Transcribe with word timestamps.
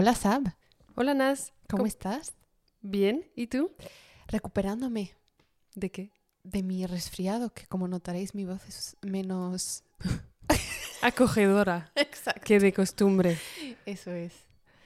Hola 0.00 0.14
Sab, 0.14 0.54
Hola 0.94 1.12
Nas, 1.12 1.52
¿cómo 1.68 1.84
estás? 1.84 2.32
Bien, 2.80 3.22
¿y 3.36 3.48
tú? 3.48 3.70
Recuperándome 4.28 5.12
¿De 5.74 5.90
qué? 5.90 6.10
de 6.42 6.62
mi 6.62 6.86
resfriado, 6.86 7.52
que 7.52 7.66
como 7.66 7.86
notaréis 7.86 8.34
mi 8.34 8.46
voz 8.46 8.66
es 8.66 8.96
menos... 9.02 9.84
Acogedora, 11.02 11.92
Exacto. 11.96 12.40
que 12.46 12.60
de 12.60 12.72
costumbre. 12.72 13.36
Eso 13.84 14.10
es. 14.10 14.32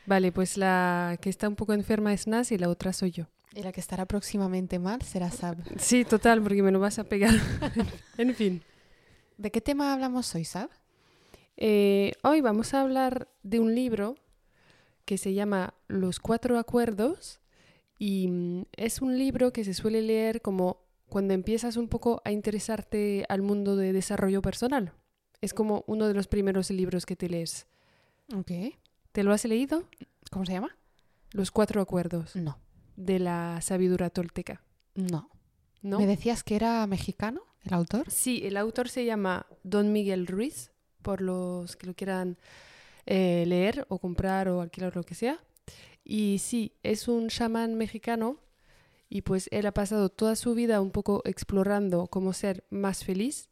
Vale, 0.05 0.33
pues 0.33 0.57
la 0.57 1.17
que 1.21 1.31
está 1.31 1.49
un 1.49 1.55
poco 1.55 1.75
enferma 1.75 2.13
es 2.13 2.27
Nas 2.27 2.51
y 2.51 2.59
la 2.59 2.69
otra 2.69 2.93
soy 2.93 3.13
yo. 3.13 3.27
Y 3.55 3.63
la 3.63 3.71
que 3.71 3.79
estará 3.79 4.07
próximamente 4.07 4.81
mal 4.81 5.01
será 5.03 5.31
Sab. 5.31 5.59
Sí, 5.79 6.05
total, 6.05 6.43
porque 6.43 6.61
me 6.65 6.73
lo 6.73 6.81
vas 6.81 6.99
a 6.99 7.05
pegar. 7.05 7.35
en 8.19 8.35
fin, 8.35 8.65
¿De 9.39 9.53
qué 9.53 9.61
tema 9.61 9.93
hablamos 9.93 10.35
hoy, 10.35 10.45
Sab? 10.45 10.71
eh, 11.57 12.15
hoy 12.25 12.41
vamos 12.41 12.75
a 12.75 12.81
hablar 12.81 13.29
de 13.45 13.61
un 13.61 13.77
libro 13.77 14.17
que 15.05 15.19
se 15.19 15.35
llama 15.35 15.75
Los 15.89 16.19
Cuatro 16.21 16.59
Acuerdos 16.59 17.41
y 17.99 18.29
mm, 18.29 18.63
es 18.77 19.01
un 19.03 19.19
libro 19.19 19.53
que 19.53 19.65
se 19.65 19.75
suele 19.75 20.03
leer 20.03 20.41
como 20.43 20.83
cuando 21.09 21.35
empiezas 21.35 21.77
un 21.77 21.89
poco 21.89 22.21
a 22.25 22.33
interesarte 22.33 23.25
al 23.29 23.43
mundo 23.43 23.77
de 23.77 23.93
desarrollo 23.93 24.43
personal. 24.43 24.93
Es 25.41 25.53
como 25.55 25.85
uno 25.87 26.09
de 26.09 26.15
los 26.15 26.27
primeros 26.27 26.71
libros 26.71 27.05
que 27.07 27.17
te 27.17 27.29
lees. 27.29 27.67
Ok. 28.35 28.51
¿Te 29.13 29.23
lo 29.23 29.33
has 29.33 29.45
leído? 29.45 29.85
¿Cómo 30.31 30.47
se 30.47 30.53
llama? 30.53 30.77
Los 31.33 31.51
Cuatro 31.51 31.81
Acuerdos 31.81 32.35
No, 32.37 32.59
de 32.97 33.19
la 33.19 33.61
sabiduría 33.61 34.11
tolteca. 34.11 34.63
no. 34.95 35.31
¿No? 35.83 35.99
¿Me 35.99 36.07
decías 36.07 36.43
que 36.43 36.57
era 36.57 36.87
mexicano 36.87 37.43
el 37.63 37.75
autor? 37.75 38.11
Sí, 38.11 38.41
el 38.47 38.57
autor 38.57 38.89
se 38.89 39.05
llama 39.05 39.45
Don 39.65 39.93
Miguel 39.93 40.27
Ruiz, 40.27 40.73
por 41.03 41.21
los 41.21 41.77
que 41.77 41.87
lo 41.87 41.93
quieran 41.93 42.39
eh, 43.07 43.45
leer 43.47 43.87
o 43.89 43.99
comprar 43.99 44.49
o 44.49 44.61
alquilar 44.61 44.95
lo 44.97 45.03
que 45.03 45.15
sea. 45.15 45.39
Y 46.05 46.39
sí, 46.39 46.73
es 46.83 47.09
un 47.09 47.29
chamán 47.29 47.75
mexicano 47.77 48.39
y 49.09 49.23
pues 49.23 49.49
él 49.53 49.67
ha 49.67 49.73
pasado 49.73 50.09
toda 50.09 50.37
su 50.37 50.55
vida 50.55 50.81
un 50.81 50.91
poco 50.91 51.23
explorando 51.25 52.07
cómo 52.09 52.33
ser 52.33 52.65
más 52.71 53.05
feliz 53.05 53.49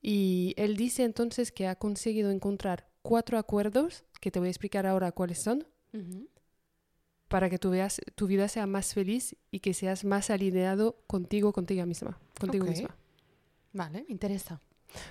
y 0.00 0.54
él 0.56 0.76
dice 0.76 1.04
entonces 1.04 1.52
que 1.52 1.68
ha 1.68 1.76
conseguido 1.76 2.30
encontrar 2.30 2.88
cuatro 3.02 3.38
acuerdos, 3.38 4.04
que 4.20 4.30
te 4.30 4.40
voy 4.40 4.48
a 4.48 4.50
explicar 4.50 4.86
ahora 4.86 5.12
cuáles 5.12 5.40
son, 5.40 5.66
para 7.28 7.48
que 7.48 7.58
tu, 7.58 7.70
veas, 7.70 8.00
tu 8.14 8.26
vida 8.26 8.48
sea 8.48 8.66
más 8.66 8.94
feliz 8.94 9.36
y 9.50 9.60
que 9.60 9.74
seas 9.74 10.04
más 10.04 10.28
alineado 10.30 10.96
contigo, 11.06 11.52
contigo 11.52 11.86
misma. 11.86 12.18
Contigo 12.38 12.64
Ok. 12.64 12.70
misma. 12.70 12.96
Vale, 13.72 14.04
me 14.06 14.12
interesa. 14.12 14.60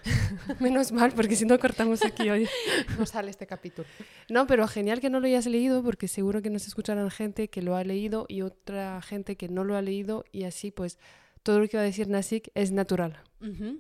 Menos 0.60 0.92
mal, 0.92 1.12
porque 1.14 1.36
si 1.36 1.46
no 1.46 1.60
cortamos 1.60 2.04
aquí 2.04 2.30
hoy. 2.30 2.48
No 2.98 3.06
sale 3.06 3.30
este 3.30 3.48
capítulo. 3.48 3.88
No, 4.30 4.48
pero 4.48 4.68
genial 4.68 5.00
que 5.00 5.10
no 5.10 5.20
lo 5.20 5.28
hayas 5.28 5.46
leído, 5.46 5.84
porque 5.84 6.08
seguro 6.08 6.42
que 6.42 6.50
nos 6.50 6.68
escucharán 6.68 7.10
gente 7.10 7.48
que 7.50 7.62
lo 7.62 7.76
ha 7.76 7.84
leído 7.84 8.26
y 8.28 8.42
otra 8.42 9.02
gente 9.02 9.36
que 9.36 9.50
no 9.50 9.64
lo 9.64 9.76
ha 9.76 9.82
leído, 9.82 10.26
y 10.32 10.44
así 10.44 10.72
pues 10.72 10.98
todo 11.44 11.60
lo 11.60 11.68
que 11.68 11.78
va 11.78 11.84
a 11.84 11.86
decir 11.86 12.08
Nasik 12.08 12.50
es 12.54 12.72
natural. 12.72 13.20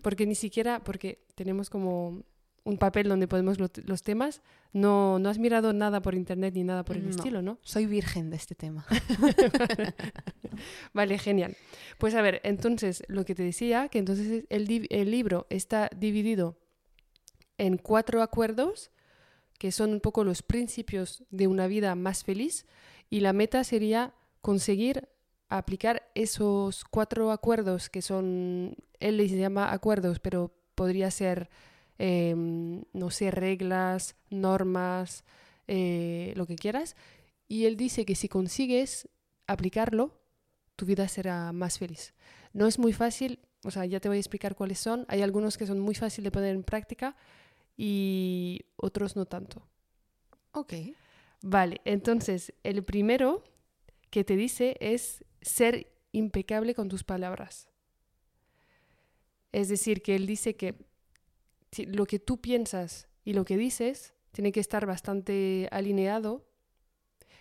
Porque 0.01 0.25
ni 0.25 0.33
siquiera, 0.33 0.83
porque 0.83 1.19
tenemos 1.35 1.69
como 1.69 2.23
un 2.63 2.77
papel 2.77 3.09
donde 3.09 3.27
podemos 3.27 3.59
lo- 3.59 3.69
los 3.85 4.03
temas, 4.03 4.41
no, 4.73 5.17
no 5.19 5.29
has 5.29 5.39
mirado 5.39 5.73
nada 5.73 6.01
por 6.01 6.13
internet 6.15 6.53
ni 6.53 6.63
nada 6.63 6.85
por 6.85 6.95
el 6.95 7.03
No. 7.05 7.09
estilo, 7.09 7.41
¿no? 7.41 7.57
Soy 7.63 7.85
virgen 7.87 8.29
de 8.29 8.35
este 8.37 8.53
tema. 8.55 8.85
Vale, 10.93 11.17
genial. 11.17 11.55
Pues 11.97 12.15
a 12.15 12.21
ver, 12.21 12.41
entonces 12.43 13.03
lo 13.07 13.25
que 13.25 13.35
te 13.35 13.43
decía, 13.43 13.87
que 13.89 13.99
entonces 13.99 14.45
el, 14.49 14.87
el 14.89 15.11
libro 15.11 15.47
está 15.49 15.89
dividido 15.95 16.57
en 17.57 17.77
cuatro 17.77 18.21
acuerdos, 18.21 18.91
que 19.57 19.71
son 19.71 19.91
un 19.93 19.99
poco 19.99 20.23
los 20.23 20.41
principios 20.41 21.23
de 21.29 21.47
una 21.47 21.67
vida 21.67 21.95
más 21.95 22.23
feliz, 22.23 22.65
y 23.09 23.19
la 23.19 23.33
meta 23.33 23.63
sería 23.63 24.13
conseguir 24.41 25.07
aplicar 25.49 26.09
esos 26.15 26.85
cuatro 26.85 27.31
acuerdos, 27.31 27.89
que 27.89 28.01
son, 28.01 28.75
él 28.99 29.17
les 29.17 29.31
llama 29.31 29.71
acuerdos, 29.73 30.19
pero 30.19 30.53
podría 30.75 31.11
ser, 31.11 31.49
eh, 32.03 32.33
no 32.35 33.11
sé, 33.11 33.29
reglas, 33.29 34.15
normas, 34.31 35.23
eh, 35.67 36.33
lo 36.35 36.47
que 36.47 36.55
quieras, 36.55 36.95
y 37.47 37.65
él 37.65 37.77
dice 37.77 38.05
que 38.05 38.15
si 38.15 38.27
consigues 38.27 39.07
aplicarlo, 39.45 40.19
tu 40.75 40.87
vida 40.87 41.07
será 41.07 41.51
más 41.51 41.77
feliz. 41.77 42.15
No 42.53 42.65
es 42.65 42.79
muy 42.79 42.91
fácil, 42.91 43.37
o 43.63 43.69
sea, 43.69 43.85
ya 43.85 43.99
te 43.99 44.07
voy 44.07 44.17
a 44.17 44.19
explicar 44.19 44.55
cuáles 44.55 44.79
son. 44.79 45.05
Hay 45.09 45.21
algunos 45.21 45.59
que 45.59 45.67
son 45.67 45.79
muy 45.79 45.93
fáciles 45.93 46.23
de 46.23 46.31
poner 46.31 46.55
en 46.55 46.63
práctica 46.63 47.15
y 47.77 48.61
otros 48.77 49.15
no 49.15 49.25
tanto. 49.25 49.67
Ok. 50.53 50.73
Vale, 51.43 51.81
entonces 51.85 52.51
el 52.63 52.83
primero 52.83 53.43
que 54.09 54.23
te 54.23 54.35
dice 54.35 54.75
es 54.79 55.23
ser 55.41 55.87
impecable 56.13 56.73
con 56.73 56.89
tus 56.89 57.03
palabras. 57.03 57.69
Es 59.51 59.69
decir, 59.69 60.01
que 60.01 60.15
él 60.15 60.25
dice 60.25 60.55
que 60.55 60.75
lo 61.87 62.05
que 62.05 62.19
tú 62.19 62.41
piensas 62.41 63.07
y 63.23 63.33
lo 63.33 63.45
que 63.45 63.57
dices 63.57 64.13
tiene 64.31 64.51
que 64.51 64.59
estar 64.59 64.85
bastante 64.85 65.67
alineado 65.71 66.45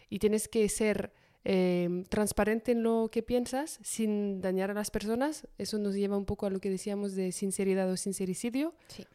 y 0.09 0.19
tienes 0.19 0.49
que 0.49 0.69
ser 0.69 1.13
eh, 1.45 2.05
transparente 2.09 2.73
en 2.73 2.83
lo 2.83 3.09
que 3.11 3.23
piensas 3.23 3.79
sin 3.83 4.41
dañar 4.41 4.71
a 4.71 4.75
las 4.75 4.91
personas. 4.91 5.49
Eso 5.57 5.79
nos 5.79 5.95
lleva 5.95 6.17
un 6.17 6.27
poco 6.27 6.47
a 6.47 6.51
lo 6.51 6.61
que 6.61 6.71
decíamos 6.71 7.15
de 7.15 7.33
sinceridad 7.33 7.91
o 7.91 7.97
sincericidio. 7.97 8.75
Sí. 8.89 9.07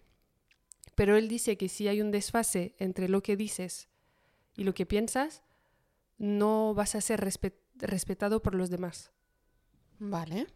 Pero 0.95 1.17
él 1.17 1.27
dice 1.27 1.57
que 1.57 1.67
si 1.69 1.87
hay 1.87 2.01
un 2.01 2.11
desfase 2.11 2.75
entre 2.79 3.09
lo 3.09 3.21
que 3.21 3.35
dices 3.35 3.89
y 4.55 4.63
lo 4.63 4.73
que 4.73 4.85
piensas, 4.85 5.43
no 6.17 6.73
vas 6.73 6.95
a 6.95 7.01
ser 7.01 7.19
respe- 7.19 7.55
respetado 7.75 8.41
por 8.41 8.55
los 8.55 8.69
demás. 8.69 9.11
Vale. 9.99 10.47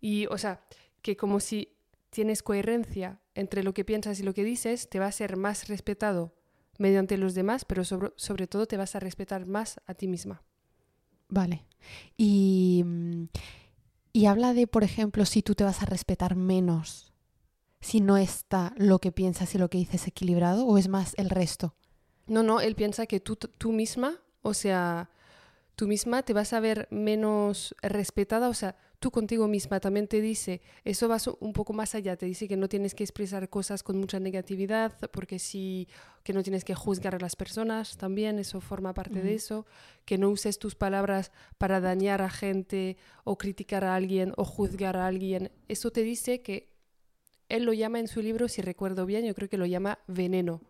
Y, 0.00 0.26
o 0.26 0.36
sea, 0.36 0.62
que 1.00 1.16
como 1.16 1.40
si 1.40 1.74
tienes 2.12 2.42
coherencia 2.42 3.20
entre 3.34 3.64
lo 3.64 3.74
que 3.74 3.84
piensas 3.84 4.20
y 4.20 4.22
lo 4.22 4.34
que 4.34 4.44
dices, 4.44 4.88
te 4.88 5.00
va 5.00 5.06
a 5.06 5.12
ser 5.12 5.36
más 5.36 5.68
respetado 5.68 6.34
mediante 6.78 7.16
los 7.16 7.34
demás, 7.34 7.64
pero 7.64 7.84
sobre, 7.84 8.12
sobre 8.16 8.46
todo 8.46 8.66
te 8.66 8.76
vas 8.76 8.94
a 8.94 9.00
respetar 9.00 9.46
más 9.46 9.80
a 9.86 9.94
ti 9.94 10.06
misma. 10.06 10.42
Vale. 11.28 11.64
Y, 12.16 12.82
mm, 12.84 13.24
y 14.12 14.26
habla 14.26 14.52
de, 14.52 14.66
por 14.66 14.84
ejemplo, 14.84 15.24
si 15.24 15.42
tú 15.42 15.54
te 15.54 15.64
vas 15.64 15.82
a 15.82 15.86
respetar 15.86 16.36
menos 16.36 17.12
si 17.82 18.00
no 18.00 18.16
está 18.16 18.72
lo 18.76 19.00
que 19.00 19.12
piensas 19.12 19.54
y 19.54 19.58
lo 19.58 19.68
que 19.68 19.78
dices 19.78 20.06
equilibrado, 20.06 20.64
o 20.64 20.78
es 20.78 20.88
más 20.88 21.14
el 21.18 21.28
resto. 21.28 21.74
No, 22.28 22.42
no, 22.42 22.60
él 22.60 22.76
piensa 22.76 23.06
que 23.06 23.18
tú, 23.18 23.34
tú 23.34 23.72
misma, 23.72 24.20
o 24.40 24.54
sea, 24.54 25.10
tú 25.74 25.88
misma 25.88 26.22
te 26.22 26.32
vas 26.32 26.52
a 26.52 26.60
ver 26.60 26.86
menos 26.90 27.74
respetada, 27.82 28.48
o 28.48 28.54
sea, 28.54 28.76
tú 29.02 29.10
contigo 29.10 29.48
misma 29.48 29.80
también 29.80 30.08
te 30.08 30.22
dice, 30.22 30.62
eso 30.84 31.08
va 31.08 31.18
un 31.40 31.52
poco 31.52 31.74
más 31.74 31.94
allá, 31.94 32.16
te 32.16 32.24
dice 32.24 32.48
que 32.48 32.56
no 32.56 32.68
tienes 32.68 32.94
que 32.94 33.04
expresar 33.04 33.50
cosas 33.50 33.82
con 33.82 33.98
mucha 33.98 34.18
negatividad, 34.18 34.98
porque 35.10 35.38
sí, 35.38 35.88
que 36.22 36.32
no 36.32 36.42
tienes 36.42 36.64
que 36.64 36.74
juzgar 36.74 37.14
a 37.14 37.18
las 37.18 37.36
personas 37.36 37.98
también, 37.98 38.38
eso 38.38 38.62
forma 38.62 38.94
parte 38.94 39.20
de 39.20 39.34
eso, 39.34 39.66
que 40.06 40.16
no 40.16 40.30
uses 40.30 40.58
tus 40.58 40.74
palabras 40.74 41.32
para 41.58 41.80
dañar 41.80 42.22
a 42.22 42.30
gente 42.30 42.96
o 43.24 43.36
criticar 43.36 43.84
a 43.84 43.94
alguien 43.94 44.32
o 44.38 44.44
juzgar 44.44 44.96
a 44.96 45.06
alguien, 45.06 45.50
eso 45.68 45.90
te 45.90 46.02
dice 46.02 46.40
que 46.40 46.72
él 47.50 47.64
lo 47.64 47.74
llama 47.74 47.98
en 47.98 48.08
su 48.08 48.22
libro, 48.22 48.48
si 48.48 48.62
recuerdo 48.62 49.04
bien, 49.04 49.26
yo 49.26 49.34
creo 49.34 49.50
que 49.50 49.58
lo 49.58 49.66
llama 49.66 49.98
veneno 50.06 50.62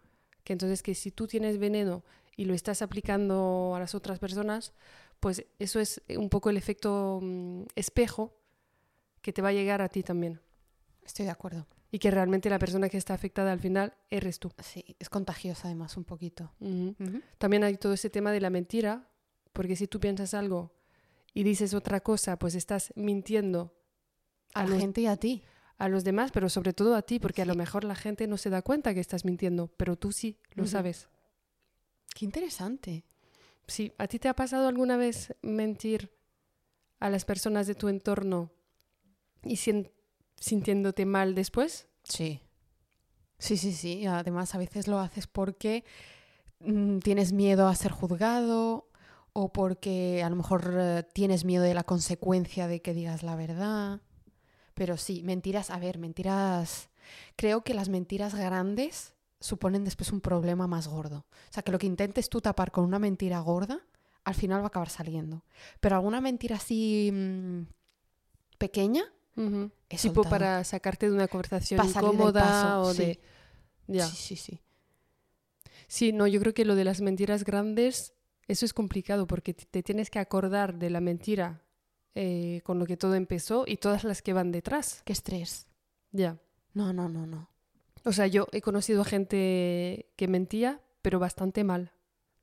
que 0.45 0.53
entonces 0.53 0.83
que 0.83 0.95
si 0.95 1.11
tú 1.11 1.27
tienes 1.27 1.59
veneno 1.59 2.05
y 2.37 2.45
lo 2.47 2.55
estás 2.55 2.83
aplicando 2.83 3.75
a 3.77 3.81
las 3.81 3.95
otras 3.95 4.19
personas, 4.19 4.73
pues 5.23 5.47
eso 5.61 5.79
es 5.79 6.03
un 6.19 6.29
poco 6.29 6.51
el 6.51 6.57
efecto 6.57 7.21
mm, 7.23 7.63
espejo 7.77 8.37
que 9.21 9.33
te 9.33 9.41
va 9.41 9.51
a 9.51 9.53
llegar 9.53 9.81
a 9.81 9.89
ti 9.89 10.03
también. 10.03 10.41
Estoy 11.05 11.27
de 11.27 11.31
acuerdo. 11.31 11.69
Y 11.93 12.01
que 12.01 12.11
realmente 12.11 12.51
la 12.51 12.59
persona 12.59 12.89
que 12.89 12.97
está 12.97 13.15
afectada 13.15 13.53
al 13.53 13.61
final 13.61 13.95
eres 14.11 14.41
tú. 14.41 14.51
Sí, 14.59 14.97
es 14.99 15.09
contagiosa 15.09 15.69
además 15.69 15.97
un 15.97 16.03
poquito. 16.05 16.53
También 17.39 17.63
hay 17.63 17.77
todo 17.77 17.93
ese 17.93 18.11
tema 18.11 18.33
de 18.33 18.41
la 18.41 18.51
mentira, 18.51 19.09
porque 19.53 19.77
si 19.77 19.87
tú 19.87 20.01
piensas 20.01 20.35
algo 20.35 20.73
y 21.35 21.45
dices 21.45 21.73
otra 21.73 22.01
cosa, 22.01 22.37
pues 22.37 22.57
estás 22.57 22.93
mintiendo 22.97 23.73
A 24.55 24.61
A 24.63 24.65
la 24.65 24.71
los- 24.71 24.81
gente 24.81 25.03
y 25.03 25.07
a 25.07 25.17
ti. 25.17 25.45
a 25.79 25.89
los 25.89 26.03
demás, 26.03 26.33
pero 26.33 26.49
sobre 26.49 26.73
todo 26.73 26.97
a 26.97 27.03
ti, 27.03 27.21
porque 27.21 27.43
a 27.43 27.47
lo 27.47 27.55
mejor 27.55 27.85
la 27.85 27.95
gente 27.95 28.27
no 28.27 28.37
se 28.39 28.51
da 28.51 28.63
cuenta 28.63 28.93
que 28.93 29.01
estás 29.01 29.25
mintiendo, 29.25 29.69
pero 29.77 29.97
tú 29.97 30.11
sí, 30.13 30.37
lo 30.55 30.67
sabes. 30.67 31.09
Qué 32.15 32.25
interesante. 32.25 33.05
Sí, 33.67 33.93
¿a 33.99 34.07
ti 34.07 34.19
te 34.19 34.29
ha 34.29 34.35
pasado 34.35 34.69
alguna 34.69 34.97
vez 34.97 35.35
mentir 35.43 36.13
a 37.01 37.11
las 37.11 37.25
personas 37.25 37.67
de 37.67 37.75
tu 37.75 37.89
entorno 37.89 38.51
y 39.45 39.57
sintiéndote 40.37 41.07
mal 41.07 41.35
después? 41.35 41.89
Sí. 42.05 42.41
Sí, 43.39 43.57
sí, 43.57 43.73
sí. 43.73 44.07
Además, 44.07 44.55
a 44.55 44.59
veces 44.59 44.87
lo 44.89 44.99
haces 44.99 45.27
porque 45.27 45.85
mm, 46.61 46.99
tienes 46.99 47.33
miedo 47.33 47.67
a 47.67 47.75
ser 47.75 47.93
juzgado 47.93 48.89
o 49.33 49.53
porque 49.53 50.23
a 50.23 50.31
lo 50.31 50.37
mejor 50.37 50.75
eh, 50.79 51.03
tienes 51.13 51.45
miedo 51.45 51.65
de 51.65 51.75
la 51.75 51.85
consecuencia 51.85 52.69
de 52.69 52.83
que 52.83 52.95
digas 52.95 53.23
la 53.23 53.37
verdad. 53.37 54.01
Pero 54.75 54.97
sí, 54.97 55.23
mentiras, 55.23 55.71
a 55.71 55.79
ver, 55.79 55.99
mentiras. 55.99 56.89
Creo 57.37 57.63
que 57.63 57.75
las 57.75 57.89
mentiras 57.89 58.35
grandes 58.35 59.15
suponen 59.43 59.85
después 59.85 60.13
un 60.13 60.21
problema 60.21 60.67
más 60.67 60.89
gordo. 60.89 61.19
O 61.19 61.53
sea, 61.53 61.63
que 61.63 61.73
lo 61.73 61.79
que 61.79 61.87
intentes 61.87 62.29
tú 62.29 62.41
tapar 62.41 62.71
con 62.71 62.85
una 62.85 62.99
mentira 62.99 63.41
gorda, 63.41 63.81
al 64.25 64.35
final 64.35 64.61
va 64.61 64.65
a 64.65 64.69
acabar 64.69 64.89
saliendo. 64.89 65.45
Pero 65.81 65.97
alguna 65.97 66.21
mentira 66.21 66.57
así 66.57 67.11
mm, 67.13 67.63
pequeña. 68.59 69.05
He 69.89 69.97
Tipo 69.97 70.25
para 70.25 70.63
sacarte 70.63 71.09
de 71.09 71.15
una 71.15 71.27
conversación 71.27 71.79
Pa' 71.79 71.87
incómoda 71.87 72.81
o 72.81 72.93
sí. 72.93 73.03
de... 73.03 73.21
Ya. 73.87 74.07
sí, 74.07 74.17
sí, 74.17 74.37
sí. 74.37 74.61
Sí, 75.89 76.13
no, 76.13 76.27
yo 76.27 76.41
creo 76.41 76.55
que 76.55 76.65
lo 76.65 76.75
de 76.75 76.85
las 76.85 77.01
mentiras 77.01 77.45
grandes, 77.45 78.15
eso 78.47 78.65
es 78.65 78.73
complicado 78.73 79.27
porque 79.27 79.55
te 79.55 79.67
te 79.67 79.83
tienes 79.83 80.11
que 80.11 80.19
acordar 80.19 80.79
de 80.79 80.91
la 80.91 81.01
mentira 81.01 81.63
eh, 82.15 82.61
con 82.65 82.79
lo 82.79 82.87
que 82.87 82.99
todo 82.99 83.15
empezó 83.15 83.65
y 83.67 83.79
todas 83.79 84.05
las 84.05 84.21
que 84.21 84.35
van 84.35 84.53
detrás. 84.53 85.03
Qué 85.05 85.13
estrés. 85.13 85.67
Ya. 86.11 86.39
No, 86.75 86.93
no, 86.93 87.09
no, 87.09 87.27
no. 87.27 87.52
O 88.05 88.13
sea, 88.13 88.27
yo 88.27 88.47
he 88.53 88.61
conocido 88.61 89.05
gente 89.05 90.07
que 90.17 90.29
mentía, 90.29 90.81
pero 91.03 91.19
bastante 91.19 91.65
mal. 91.65 91.93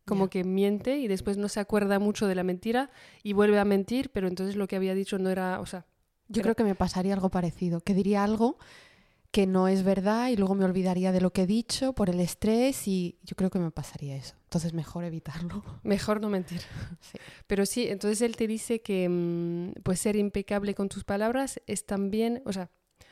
Como 0.06 0.29
que 0.29 0.44
miente 0.44 0.97
y 0.97 1.07
después 1.07 1.38
no 1.38 1.50
se 1.50 1.59
acuerda 1.59 2.00
mucho 2.00 2.25
de 2.25 2.33
la 2.33 2.44
mentira 2.44 2.89
y 3.21 3.33
vuelve 3.33 3.59
a 3.59 3.65
mentir, 3.65 4.09
pero 4.11 4.27
entonces 4.27 4.56
lo 4.56 4.67
que 4.67 4.75
había 4.75 4.95
dicho 4.95 5.19
no 5.19 5.29
era, 5.29 5.59
o 5.59 5.67
sea, 5.67 5.85
Yo 6.27 6.41
creo 6.41 6.56
que 6.56 6.63
me 6.63 6.73
pasaría 6.73 7.13
algo 7.13 7.29
parecido, 7.29 7.81
que 7.81 7.94
diría 7.94 8.23
algo 8.23 8.57
que 9.31 9.45
no 9.45 9.67
es 9.67 9.83
verdad 9.83 10.29
y 10.29 10.35
luego 10.35 10.56
me 10.56 10.65
olvidaría 10.65 11.11
de 11.11 11.21
lo 11.21 11.31
que 11.31 11.44
he 11.44 11.47
dicho 11.47 11.94
por 11.94 12.09
el 12.09 12.19
estrés 12.19 12.88
y 12.88 13.19
yo 13.23 13.35
creo 13.35 13.50
que 13.50 13.59
me 13.59 13.69
pasaría 13.69 14.15
eso. 14.15 14.35
Entonces 14.45 14.73
mejor 14.73 15.03
evitarlo. 15.03 15.63
mejor 15.83 16.21
no 16.21 16.29
mentir. 16.29 16.61
Sí. 17.00 17.19
Pero 17.45 17.65
sí, 17.65 17.88
entonces 17.88 18.21
él 18.21 18.35
te 18.35 18.47
dice 18.47 18.81
que 18.81 19.07
mm, 19.07 19.81
pues 19.83 20.00
ser 20.00 20.15
impecable 20.15 20.73
con 20.73 20.89
tus 20.89 21.03
palabras 21.03 21.61
es 21.67 21.85
también, 21.85 22.41
o 22.45 22.53
sea, 22.53 22.71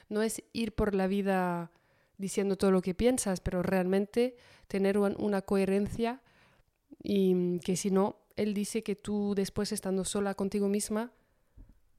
no 0.10 0.24
es 0.24 0.42
ir 0.54 0.74
por 0.74 0.96
la 0.96 1.08
vida 1.08 1.72
diciendo 2.18 2.58
todo 2.58 2.72
lo 2.72 2.82
que 2.82 2.94
piensas, 2.96 3.42
pero 3.42 3.62
realmente 3.64 4.36
tener 4.68 4.98
un- 4.98 5.16
una 5.20 5.42
coherencia 5.42 6.22
y 7.04 7.60
que 7.60 7.76
si 7.78 7.92
no, 7.92 8.18
él 8.36 8.54
dice 8.54 8.84
que 8.84 8.96
tú 8.96 9.34
después 9.36 9.72
estando 9.72 10.06
sola 10.06 10.36
contigo 10.36 10.68
misma, 10.68 11.12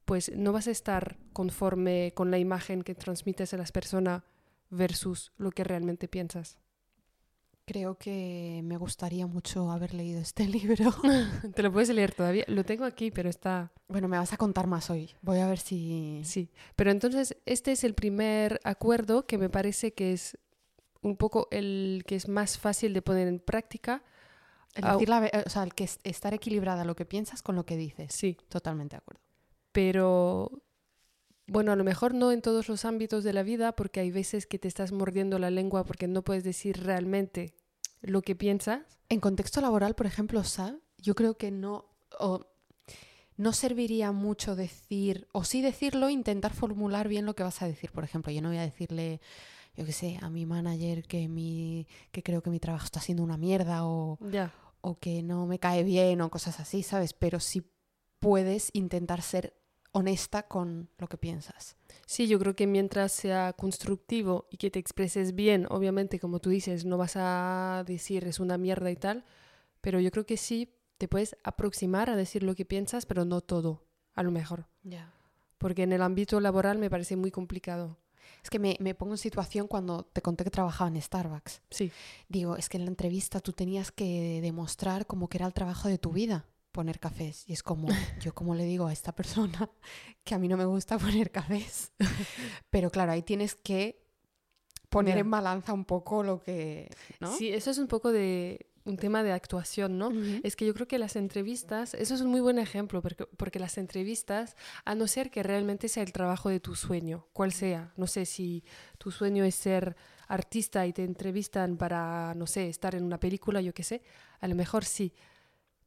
pues 0.05 0.33
no 0.35 0.53
vas 0.53 0.69
a 0.69 0.71
estar 0.73 1.19
conforme 1.33 2.13
con 2.15 2.31
la 2.31 2.39
imagen 2.39 2.83
que 2.83 2.95
transmites 2.95 3.53
a 3.55 3.59
las 3.59 3.73
personas 3.73 4.23
versus 4.71 5.33
lo 5.37 5.51
que 5.51 5.65
realmente 5.65 6.09
piensas. 6.09 6.59
Creo 7.69 7.97
que 7.99 8.63
me 8.65 8.79
gustaría 8.79 9.27
mucho 9.27 9.71
haber 9.71 9.93
leído 9.93 10.21
este 10.21 10.47
libro. 10.57 10.91
Te 11.55 11.63
lo 11.63 11.71
puedes 11.71 11.91
leer 11.91 12.15
todavía, 12.15 12.45
lo 12.49 12.65
tengo 12.65 12.87
aquí, 12.87 13.11
pero 13.11 13.29
está... 13.29 13.71
Bueno, 13.89 14.09
me 14.09 14.17
vas 14.17 14.33
a 14.33 14.39
contar 14.39 14.67
más 14.67 14.89
hoy. 14.89 15.11
Voy 15.21 15.39
a 15.41 15.47
ver 15.47 15.59
si... 15.59 16.23
Sí, 16.25 16.49
pero 16.77 16.91
entonces 16.91 17.37
este 17.45 17.73
es 17.73 17.85
el 17.85 17.93
primer 17.95 18.59
acuerdo 18.65 19.27
que 19.27 19.37
me 19.37 19.51
parece 19.51 19.93
que 19.93 20.15
es 20.15 20.39
un 21.03 21.17
poco 21.19 21.47
el 21.51 22.05
que 22.07 22.17
es 22.17 22.27
más 22.27 22.59
fácil 22.59 22.95
de 22.95 23.03
poner 23.03 23.29
en 23.29 23.39
práctica. 23.39 24.03
El 24.75 24.85
decir 24.85 25.09
la 25.11 25.31
o 25.47 25.51
sea, 25.51 25.63
el 25.63 25.75
que 25.75 25.85
es- 25.85 26.01
estar 26.05 26.33
equilibrada 26.33 26.85
lo 26.87 26.97
que 26.97 27.05
piensas 27.05 27.43
con 27.43 27.55
lo 27.55 27.67
que 27.67 27.77
dices. 27.77 28.15
Sí, 28.15 28.39
Totalmente 28.49 28.97
de 28.97 28.99
acuerdo. 28.99 29.21
pero 29.73 30.63
bueno, 31.47 31.73
a 31.73 31.77
lo 31.77 31.85
mejor 31.85 32.15
no 32.15 32.31
en 32.33 32.43
todos 32.43 32.69
los 32.69 32.85
ámbitos 32.85 33.25
de 33.25 33.33
la 33.33 33.43
vida 33.43 33.73
porque 33.75 34.01
hay 34.01 34.11
veces 34.11 34.47
que 34.47 34.59
te 34.59 34.69
estás 34.69 34.93
mordiendo 34.93 35.39
la 35.39 35.51
lengua 35.51 35.85
porque 35.85 36.07
no 36.07 36.23
puedes 36.23 36.45
decir 36.45 36.83
realmente 36.85 37.55
lo 38.03 38.23
que 38.23 38.35
piensas. 38.37 38.81
En 39.09 39.21
contexto 39.21 39.61
laboral, 39.61 39.95
por 39.95 40.07
ejemplo, 40.07 40.43
Sa, 40.45 40.77
yo 40.99 41.15
creo 41.15 41.35
que 41.37 41.51
no, 41.51 41.87
o 42.19 42.47
no 43.37 43.53
serviría 43.53 44.13
mucho 44.13 44.57
decir, 44.57 45.29
o 45.33 45.45
sí 45.45 45.63
decirlo, 45.63 46.11
intentar 46.11 46.53
formular 46.53 47.09
bien 47.09 47.25
lo 47.27 47.35
que 47.35 47.43
vas 47.45 47.63
a 47.63 47.67
decir. 47.67 47.91
Por 47.93 48.05
ejemplo, 48.05 48.33
yo 48.33 48.43
no 48.43 48.49
voy 48.49 48.59
a 48.59 48.63
decirle, 48.63 49.21
yo 49.77 49.85
qué 49.85 49.93
sé, 49.93 50.19
a 50.21 50.29
mi 50.29 50.45
manager 50.47 51.05
que, 51.07 51.29
mi, 51.29 51.87
que 52.11 52.23
creo 52.23 52.43
que 52.43 52.51
mi 52.51 52.59
trabajo 52.61 52.85
está 52.85 53.01
siendo 53.01 53.23
una 53.23 53.37
mierda 53.37 53.87
o, 53.87 54.19
Ya. 54.31 54.53
o 54.81 54.97
que 54.99 55.23
no 55.23 55.47
me 55.47 55.59
cae 55.59 55.85
bien 55.85 56.21
o 56.21 56.31
cosas 56.31 56.59
así, 56.61 56.83
¿sabes? 56.83 57.13
Pero 57.13 57.39
sí 57.41 57.63
puedes 58.19 58.71
intentar 58.73 59.23
ser 59.23 59.55
honesta 59.99 60.45
con 60.45 60.89
lo 60.99 61.09
que 61.09 61.19
piensas. 61.19 61.77
Sí, 62.07 62.27
yo 62.29 62.39
creo 62.39 62.55
que 62.55 62.67
mientras 62.67 63.13
sea 63.13 63.53
constructivo 63.53 64.47
y 64.51 64.57
que 64.57 64.71
te 64.71 64.79
expreses 64.79 65.35
bien, 65.35 65.67
obviamente, 65.69 66.21
como 66.21 66.39
tú 66.39 66.51
dices, 66.51 66.85
no 66.85 66.97
vas 66.97 67.15
a 67.17 67.85
decir 67.87 68.25
es 68.25 68.41
una 68.41 68.59
mierda 68.59 68.91
y 68.91 68.97
tal, 68.97 69.25
pero 69.81 70.01
yo 70.01 70.11
creo 70.11 70.25
que 70.25 70.37
sí 70.37 70.75
te 70.99 71.09
puedes 71.09 71.37
aproximar 71.45 72.11
a 72.11 72.17
decir 72.17 72.43
lo 72.43 72.55
que 72.55 72.65
piensas, 72.65 73.07
pero 73.07 73.25
no 73.25 73.41
todo, 73.41 73.85
a 74.15 74.23
lo 74.23 74.31
mejor. 74.31 74.67
Ya. 74.83 75.13
Porque 75.59 75.83
en 75.83 75.93
el 75.93 76.03
ámbito 76.03 76.41
laboral 76.41 76.79
me 76.79 76.91
parece 76.91 77.17
muy 77.17 77.31
complicado. 77.31 77.99
Es 78.43 78.51
que 78.51 78.59
me, 78.59 78.77
me 78.81 78.95
pongo 78.95 79.15
en 79.15 79.19
situación 79.19 79.67
cuando 79.67 80.05
te 80.05 80.23
conté 80.23 80.45
que 80.45 80.51
trabajaba 80.51 80.89
en 80.89 81.01
Starbucks. 81.01 81.63
Sí, 81.71 81.91
Digo, 82.29 82.57
es 82.57 82.69
que 82.69 82.77
en 82.77 82.85
la 82.85 82.91
entrevista 82.91 83.41
tú 83.41 83.53
tenías 83.53 83.91
que 83.91 84.41
demostrar 84.43 85.07
como 85.07 85.29
que 85.29 85.39
era 85.39 85.47
el 85.47 85.55
trabajo 85.55 85.89
de 85.89 85.99
tu 85.99 86.13
vida 86.13 86.47
poner 86.79 87.01
cafés. 87.01 87.43
Y 87.49 87.55
es 87.55 87.65
como, 87.65 87.89
yo 88.23 88.33
como 88.33 88.55
le 88.55 88.63
digo 88.63 88.87
a 88.87 88.93
esta 88.93 89.11
persona 89.11 89.69
que 90.25 90.37
a 90.37 90.39
mí 90.39 90.47
no 90.47 90.57
me 90.57 90.65
gusta 90.65 90.97
poner 90.97 91.33
cafés. 91.33 91.91
Pero 92.71 92.89
claro, 92.91 93.11
ahí 93.11 93.23
tienes 93.23 93.57
que 93.57 94.01
poner 94.89 95.19
en 95.19 95.29
balanza 95.29 95.73
un 95.73 95.85
poco 95.85 96.23
lo 96.23 96.41
que... 96.41 96.89
¿no? 97.19 97.35
sí, 97.35 97.49
eso 97.49 97.73
es 97.73 97.79
un 97.79 97.89
poco 97.89 98.13
de 98.13 98.67
un 98.85 98.97
tema 98.97 99.25
de 99.25 99.33
actuación, 99.33 99.99
¿no? 99.99 100.09
Ujú. 100.09 100.41
Es 100.45 100.55
que 100.55 100.67
yo 100.67 100.73
creo 100.73 100.87
que 100.87 100.99
las 100.99 101.17
entrevistas, 101.17 101.95
eso 101.95 102.15
es 102.15 102.21
un 102.21 102.31
muy 102.31 102.41
buen 102.41 102.61
ejemplo, 102.61 103.03
porque, 103.03 103.27
porque 103.27 103.59
las 103.59 103.77
entrevistas, 103.77 104.57
a 104.85 104.95
no 104.95 105.09
ser 105.09 105.33
que 105.33 105.43
realmente 105.43 105.89
sea 105.89 106.05
el 106.05 106.13
trabajo 106.13 106.49
de 106.49 106.61
tu 106.61 106.77
sueño, 106.77 107.27
cual 107.33 107.51
sea, 107.51 107.93
no 107.97 108.07
sé 108.07 108.25
si 108.25 108.63
tu 108.99 109.11
sueño 109.11 109.43
es 109.43 109.57
ser 109.57 109.97
artista 110.29 110.87
y 110.87 110.93
te 110.93 111.03
entrevistan 111.03 111.77
para, 111.77 112.35
no 112.37 112.47
sé, 112.47 112.69
estar 112.69 112.95
en 112.95 113.03
una 113.03 113.19
película, 113.19 113.61
yo 113.61 113.75
qué 113.75 113.83
sé, 113.83 114.01
a 114.41 114.47
lo 114.47 114.55
mejor 114.55 114.85
sí, 114.85 115.13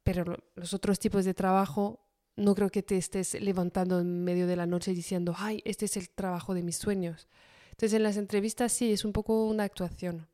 pero 0.02 0.24
lo- 0.24 0.38
los 0.54 0.74
otros 0.74 0.98
tipos 0.98 1.24
de 1.24 1.34
trabajo, 1.34 2.00
no 2.36 2.54
creo 2.54 2.70
que 2.70 2.82
te 2.82 2.96
estés 2.96 3.34
levantando 3.40 4.00
en 4.00 4.24
medio 4.24 4.46
de 4.46 4.56
la 4.56 4.66
noche 4.66 4.92
diciendo, 4.92 5.34
ay, 5.36 5.62
este 5.64 5.84
es 5.84 5.96
el 5.96 6.08
trabajo 6.10 6.54
de 6.54 6.62
mis 6.62 6.76
sueños. 6.76 7.28
Entonces 7.70 7.94
en 7.94 8.02
las 8.02 8.16
entrevistas 8.16 8.72
sí, 8.72 8.92
es 8.92 9.04
un 9.04 9.12
poco 9.12 9.46
una 9.46 9.64
actuación. 9.64 10.26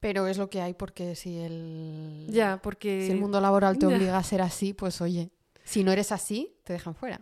Pero 0.00 0.26
es 0.28 0.38
lo 0.38 0.48
que 0.48 0.60
hay 0.60 0.74
porque 0.74 1.16
si 1.16 1.38
el, 1.38 2.26
Ya, 2.30 2.60
porque... 2.62 3.04
si 3.06 3.12
el 3.12 3.18
mundo 3.18 3.40
laboral 3.40 3.78
te 3.78 3.86
Ya. 3.86 3.88
obliga 3.96 4.18
a 4.18 4.22
ser 4.22 4.42
así, 4.42 4.72
pues 4.72 5.00
oye, 5.00 5.30
si 5.64 5.82
no 5.82 5.90
eres 5.92 6.12
así, 6.12 6.56
te 6.64 6.72
dejan 6.74 6.94
fuera. 6.94 7.20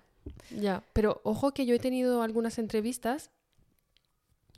Ya, 0.51 0.83
pero 0.93 1.21
ojo 1.25 1.53
que 1.55 1.65
yo 1.67 1.75
he 1.75 1.79
tenido 1.79 2.23
algunas 2.23 2.59
entrevistas 2.59 3.31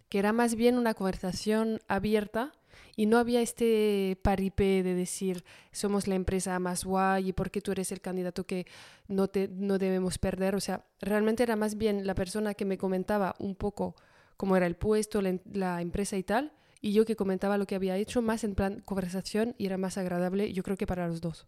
que 0.09 0.19
era 0.19 0.33
más 0.33 0.55
bien 0.55 0.79
una 0.79 0.95
conversación 0.95 1.81
abierta 1.87 2.53
y 2.97 3.07
no 3.07 3.19
había 3.19 3.41
este 3.41 4.19
paripé 4.23 4.83
de 4.83 4.95
decir 4.95 5.45
somos 5.73 6.07
la 6.07 6.15
empresa 6.15 6.59
más 6.59 6.85
guay 6.85 7.29
y 7.29 7.33
porque 7.33 7.61
tú 7.61 7.73
eres 7.73 7.93
el 7.93 8.01
candidato 8.01 8.45
que 8.47 8.67
no, 9.07 9.29
te, 9.29 9.49
no 9.49 9.79
debemos 9.79 10.19
perder. 10.19 10.55
O 10.55 10.61
sea, 10.61 10.85
realmente 11.01 11.43
era 11.43 11.57
más 11.57 11.77
bien 11.77 12.07
la 12.07 12.15
persona 12.15 12.55
que 12.55 12.65
me 12.65 12.79
comentaba 12.79 13.35
un 13.39 13.55
poco 13.55 13.95
cómo 14.37 14.57
era 14.57 14.67
el 14.67 14.77
puesto, 14.77 15.21
la, 15.23 15.31
em- 15.31 15.41
la 15.53 15.81
empresa 15.83 16.17
y 16.17 16.23
tal, 16.23 16.53
y 16.81 16.93
yo 16.93 17.05
que 17.05 17.17
comentaba 17.17 17.59
lo 17.59 17.67
que 17.67 17.75
había 17.75 17.97
hecho 17.97 18.23
más 18.23 18.45
en 18.45 18.55
plan 18.55 18.81
conversación 18.85 19.55
y 19.59 19.67
era 19.67 19.79
más 19.79 19.99
agradable, 19.99 20.53
yo 20.53 20.63
creo 20.63 20.77
que 20.77 20.87
para 20.87 21.09
los 21.09 21.21
dos. 21.21 21.47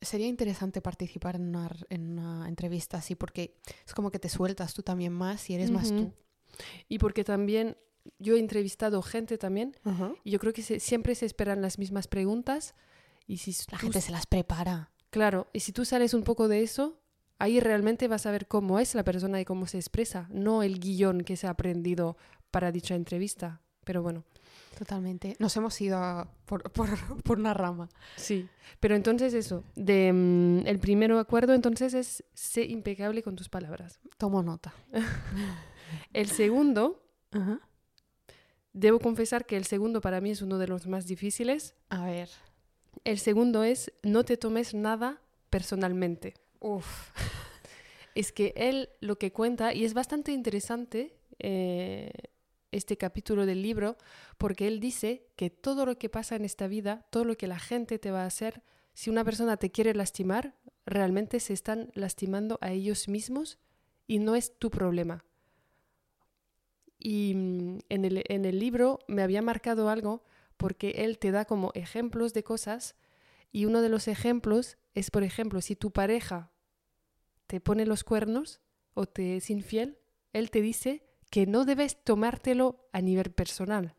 Sería 0.00 0.26
interesante 0.26 0.80
participar 0.80 1.36
en 1.36 1.48
una, 1.48 1.70
en 1.90 2.18
una 2.18 2.48
entrevista 2.48 2.96
así 2.98 3.14
porque 3.14 3.56
es 3.86 3.92
como 3.92 4.10
que 4.10 4.18
te 4.18 4.28
sueltas 4.28 4.72
tú 4.74 4.82
también 4.82 5.12
más 5.12 5.50
y 5.50 5.54
eres 5.54 5.70
más 5.70 5.88
tú. 5.94 6.12
Y 6.88 6.98
porque 6.98 7.24
también 7.24 7.76
yo 8.18 8.36
he 8.36 8.38
entrevistado 8.38 9.02
gente 9.02 9.38
también. 9.38 9.76
Y 10.24 10.30
yo 10.30 10.38
creo 10.38 10.52
que 10.52 10.62
se- 10.62 10.80
siempre 10.80 11.14
se 11.14 11.26
esperan 11.26 11.62
las 11.62 11.78
mismas 11.78 12.08
preguntas. 12.08 12.74
Y 13.26 13.38
si 13.38 13.52
La 13.70 13.78
tú- 13.78 13.82
gente 13.86 14.00
se 14.00 14.12
las 14.12 14.26
prepara. 14.26 14.90
Claro, 15.10 15.48
y 15.52 15.60
si 15.60 15.72
tú 15.72 15.84
sales 15.84 16.14
un 16.14 16.22
poco 16.22 16.48
de 16.48 16.62
eso, 16.62 16.98
ahí 17.38 17.60
realmente 17.60 18.08
vas 18.08 18.26
a 18.26 18.30
ver 18.30 18.46
cómo 18.46 18.78
es 18.78 18.94
la 18.94 19.04
persona 19.04 19.40
y 19.40 19.44
cómo 19.44 19.66
se 19.66 19.78
expresa, 19.78 20.28
no 20.30 20.62
el 20.62 20.78
guion 20.78 21.22
que 21.22 21.36
se 21.36 21.46
ha 21.46 21.50
aprendido 21.50 22.16
para 22.50 22.70
dicha 22.72 22.94
entrevista. 22.94 23.60
Pero 23.84 24.02
bueno, 24.02 24.24
Totalmente. 24.78 25.36
Nos 25.40 25.54
hemos 25.56 25.78
ido 25.80 25.98
a- 25.98 26.32
por, 26.46 26.62
por, 26.72 27.22
por 27.22 27.38
una 27.38 27.52
rama. 27.52 27.88
sí. 28.16 28.48
Pero 28.78 28.94
entonces 28.94 29.34
eso, 29.34 29.62
de, 29.74 30.10
mm, 30.12 30.66
el 30.66 30.78
primero 30.78 31.18
acuerdo 31.18 31.52
entonces 31.54 31.92
es 31.92 32.24
sé 32.34 32.64
impecable 32.64 33.22
con 33.22 33.36
tus 33.36 33.48
palabras. 33.50 34.00
Tomo 34.16 34.42
nota. 34.42 34.72
El 36.12 36.28
segundo, 36.30 37.02
Ajá. 37.32 37.60
Debo 38.72 39.00
confesar 39.00 39.46
que 39.46 39.56
el 39.56 39.64
segundo 39.64 40.00
para 40.00 40.20
mí 40.20 40.30
es 40.30 40.42
uno 40.42 40.58
de 40.58 40.68
los 40.68 40.86
más 40.86 41.06
difíciles. 41.06 41.74
A 41.88 42.04
ver. 42.06 42.28
El 43.04 43.18
segundo 43.18 43.64
es 43.64 43.92
no 44.02 44.24
te 44.24 44.36
tomes 44.36 44.74
nada 44.74 45.22
personalmente. 45.48 46.34
Uf. 46.60 47.10
es 48.14 48.32
que 48.32 48.52
él 48.56 48.90
lo 49.00 49.18
que 49.18 49.32
cuenta, 49.32 49.72
y 49.72 49.84
es 49.84 49.94
bastante 49.94 50.32
interesante 50.32 51.16
eh, 51.38 52.10
este 52.70 52.96
capítulo 52.96 53.46
del 53.46 53.62
libro, 53.62 53.96
porque 54.38 54.68
él 54.68 54.80
dice 54.80 55.26
que 55.36 55.50
todo 55.50 55.86
lo 55.86 55.98
que 55.98 56.08
pasa 56.08 56.36
en 56.36 56.44
esta 56.44 56.68
vida, 56.68 57.06
todo 57.10 57.24
lo 57.24 57.36
que 57.36 57.46
la 57.46 57.58
gente 57.58 57.98
te 57.98 58.10
va 58.10 58.22
a 58.22 58.26
hacer, 58.26 58.62
si 58.94 59.10
una 59.10 59.24
persona 59.24 59.56
te 59.56 59.70
quiere 59.70 59.94
lastimar, 59.94 60.54
realmente 60.86 61.40
se 61.40 61.52
están 61.52 61.90
lastimando 61.94 62.58
a 62.60 62.72
ellos 62.72 63.08
mismos 63.08 63.58
y 64.06 64.18
no 64.18 64.34
es 64.34 64.58
tu 64.58 64.70
problema. 64.70 65.24
Y 67.00 67.32
mm, 67.34 67.78
en 67.88 68.04
el, 68.04 68.22
en 68.28 68.44
el 68.44 68.58
libro 68.60 69.00
me 69.08 69.22
había 69.22 69.42
marcado 69.42 69.88
algo 69.88 70.22
porque 70.56 70.90
él 70.98 71.18
te 71.18 71.30
da 71.32 71.46
como 71.46 71.72
ejemplos 71.74 72.34
de 72.34 72.44
cosas 72.44 72.94
y 73.50 73.64
uno 73.64 73.80
de 73.80 73.88
los 73.88 74.06
ejemplos 74.06 74.76
es, 74.94 75.10
por 75.10 75.22
ejemplo, 75.24 75.60
si 75.62 75.74
tu 75.74 75.90
pareja 75.90 76.52
te 77.46 77.60
pone 77.60 77.86
los 77.86 78.04
cuernos 78.04 78.60
o 78.94 79.06
te 79.06 79.36
es 79.36 79.50
infiel, 79.50 79.98
él 80.34 80.50
te 80.50 80.60
dice 80.60 81.02
que 81.30 81.46
no 81.46 81.64
debes 81.64 81.96
tomártelo 82.04 82.88
a 82.92 83.00
nivel 83.00 83.32
personal. 83.32 83.94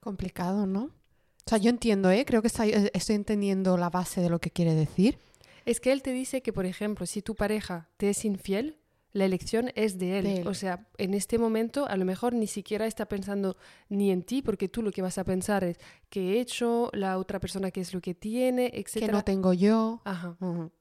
Complicado, 0.00 0.66
¿no? 0.66 0.84
O 0.84 1.48
sea, 1.50 1.58
yo 1.58 1.70
entiendo, 1.70 2.10
¿eh? 2.10 2.24
Creo 2.24 2.40
que 2.42 2.48
está- 2.48 2.66
eh, 2.66 2.90
estoy 2.94 3.16
entendiendo 3.16 3.76
la 3.76 3.90
base 3.90 4.20
de 4.20 4.30
lo 4.30 4.38
que 4.40 4.50
quiere 4.50 4.74
decir. 4.74 5.18
Es 5.66 5.80
que 5.80 5.92
él 5.92 6.02
te 6.02 6.12
dice 6.12 6.42
que, 6.42 6.52
por 6.52 6.64
ejemplo, 6.66 7.06
si 7.06 7.20
tu 7.22 7.34
pareja 7.34 7.88
te 7.98 8.08
es 8.10 8.24
infiel, 8.24 8.78
la 9.12 9.24
elección 9.24 9.72
es 9.74 9.98
de 9.98 10.18
él. 10.18 10.24
De 10.24 10.36
él. 10.38 10.46
O 10.46 10.54
sea, 10.54 10.86
en 10.98 11.14
este 11.14 11.38
momento 11.38 11.86
a 11.86 11.96
lo 11.96 12.04
mejor 12.04 12.32
ni 12.34 12.46
siquiera 12.46 12.86
está 12.86 13.06
pensando 13.06 13.56
ni 13.88 14.10
en 14.10 14.22
ti, 14.22 14.42
porque 14.42 14.68
tú 14.68 14.82
lo 14.82 14.92
que 14.92 15.02
vas 15.02 15.18
a 15.18 15.24
pensar 15.24 15.64
es 15.64 15.78
qué 16.08 16.34
he 16.34 16.40
hecho, 16.40 16.90
la 16.92 17.18
otra 17.18 17.40
persona 17.40 17.70
qué 17.70 17.80
es 17.80 17.92
lo 17.92 18.00
que 18.00 18.14
tiene, 18.14 18.70
Que 18.70 18.80
etc. 18.80 19.10
no 19.10 19.24
tengo 19.24 19.52
yo. 19.52 20.00
Ajá. 20.04 20.36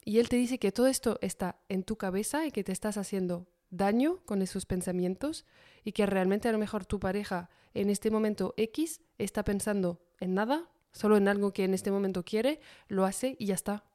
Y 0.05 0.19
él 0.19 0.29
te 0.29 0.35
dice 0.35 0.59
que 0.59 0.71
todo 0.71 0.87
esto 0.87 1.17
está 1.21 1.59
en 1.69 1.83
tu 1.83 1.95
cabeza 1.95 2.45
y 2.45 2.51
que 2.51 2.63
te 2.63 2.71
estás 2.71 2.97
haciendo 2.97 3.47
daño 3.71 4.19
con 4.25 4.41
esos 4.41 4.65
pensamientos 4.65 5.45
y 5.83 5.91
que 5.91 6.05
realmente 6.05 6.49
a 6.49 6.51
lo 6.51 6.57
mejor 6.57 6.85
tu 6.85 6.99
pareja 6.99 7.49
en 7.73 7.89
este 7.89 8.11
momento 8.11 8.53
X 8.57 9.01
está 9.17 9.43
pensando 9.43 10.01
en 10.19 10.33
nada, 10.33 10.69
solo 10.91 11.17
en 11.17 11.27
algo 11.27 11.53
que 11.53 11.63
en 11.63 11.73
este 11.73 11.91
momento 11.91 12.23
quiere, 12.23 12.59
lo 12.87 13.05
hace 13.05 13.35
y 13.39 13.45
ya 13.45 13.55
está. 13.55 13.85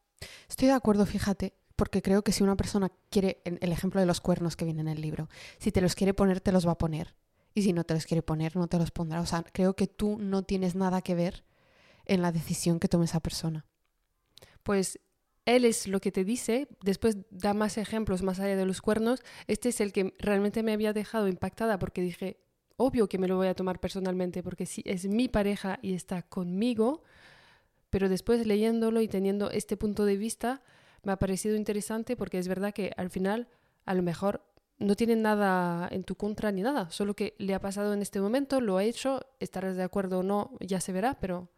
Estoy 0.49 0.69
de 0.69 0.75
acuerdo, 0.75 1.07
fíjate, 1.07 1.55
porque 1.77 2.03
creo 2.03 2.23
que 2.23 2.33
si 2.33 2.43
una 2.43 2.57
persona 2.57 2.91
quiere, 3.11 3.41
el 3.45 3.73
ejemplo 3.73 4.01
de 4.01 4.07
los 4.07 4.21
cuernos 4.21 4.57
que 4.57 4.65
viene 4.65 4.83
en 4.83 4.89
el 4.89 5.01
libro, 5.01 5.29
si 5.59 5.73
te 5.73 5.81
los 5.81 5.95
quiere 5.95 6.15
poner, 6.15 6.41
te 6.41 6.53
los 6.53 6.67
va 6.67 6.73
a 6.73 6.79
poner. 6.79 7.15
Y 7.55 7.63
si 7.63 7.73
no 7.73 7.85
te 7.85 7.95
los 7.95 8.07
quiere 8.07 8.23
poner, 8.23 8.57
no 8.57 8.67
te 8.67 8.79
los 8.79 8.91
pondrá. 8.91 9.21
O 9.21 9.27
sea, 9.27 9.45
creo 9.45 9.75
que 9.75 9.87
tú 9.87 10.19
no 10.19 10.43
tienes 10.43 10.75
nada 10.75 11.03
que 11.03 11.15
ver 11.15 11.45
en 12.05 12.23
la 12.23 12.33
decisión 12.33 12.81
que 12.81 12.89
tome 12.89 13.05
esa 13.05 13.21
persona. 13.21 13.65
Pues 14.63 14.99
él 15.47 15.65
es 15.65 15.87
lo 15.87 16.01
que 16.01 16.11
te 16.11 16.25
dice, 16.25 16.69
después 16.83 17.19
da 17.31 17.55
más 17.55 17.77
ejemplos 17.77 18.23
más 18.23 18.41
allá 18.41 18.57
de 18.57 18.67
los 18.67 18.81
cuernos. 18.81 19.23
Este 19.47 19.69
es 19.69 19.81
el 19.81 19.93
que 19.93 20.15
realmente 20.19 20.63
me 20.63 20.73
había 20.73 20.93
dejado 20.93 21.29
impactada 21.29 21.79
porque 21.79 22.01
dije, 22.01 22.39
obvio 22.77 23.09
que 23.09 23.19
me 23.19 23.29
lo 23.29 23.37
voy 23.37 23.49
a 23.49 23.55
tomar 23.55 23.79
personalmente 23.79 24.43
porque 24.43 24.67
sí, 24.67 24.83
es 24.87 25.07
mi 25.07 25.29
pareja 25.29 25.79
y 25.83 25.95
está 25.95 26.23
conmigo, 26.23 27.03
pero 27.91 28.09
después 28.09 28.47
leyéndolo 28.47 29.01
y 29.01 29.09
teniendo 29.09 29.51
este 29.51 29.77
punto 29.77 30.05
de 30.05 30.17
vista, 30.17 30.63
me 31.05 31.13
ha 31.13 31.19
parecido 31.19 31.57
interesante 31.57 32.17
porque 32.17 32.39
es 32.39 32.49
verdad 32.49 32.73
que 32.73 32.93
al 32.97 33.11
final 33.11 33.49
a 33.85 33.95
lo 33.95 34.03
mejor 34.03 34.45
no 34.79 34.97
tiene 34.97 35.17
nada 35.17 35.89
en 35.91 36.03
tu 36.05 36.17
contra 36.17 36.51
ni 36.53 36.63
nada, 36.63 36.91
solo 36.91 37.15
que 37.15 37.35
le 37.39 37.55
ha 37.55 37.61
pasado 37.61 37.95
en 37.95 38.03
este 38.03 38.21
momento, 38.21 38.61
lo 38.61 38.77
ha 38.77 38.85
hecho, 38.85 39.21
estarás 39.41 39.77
de 39.77 39.83
acuerdo 39.85 40.19
o 40.21 40.23
no, 40.23 40.53
ya 40.61 40.81
se 40.81 40.93
verá, 40.93 41.19
pero... 41.21 41.49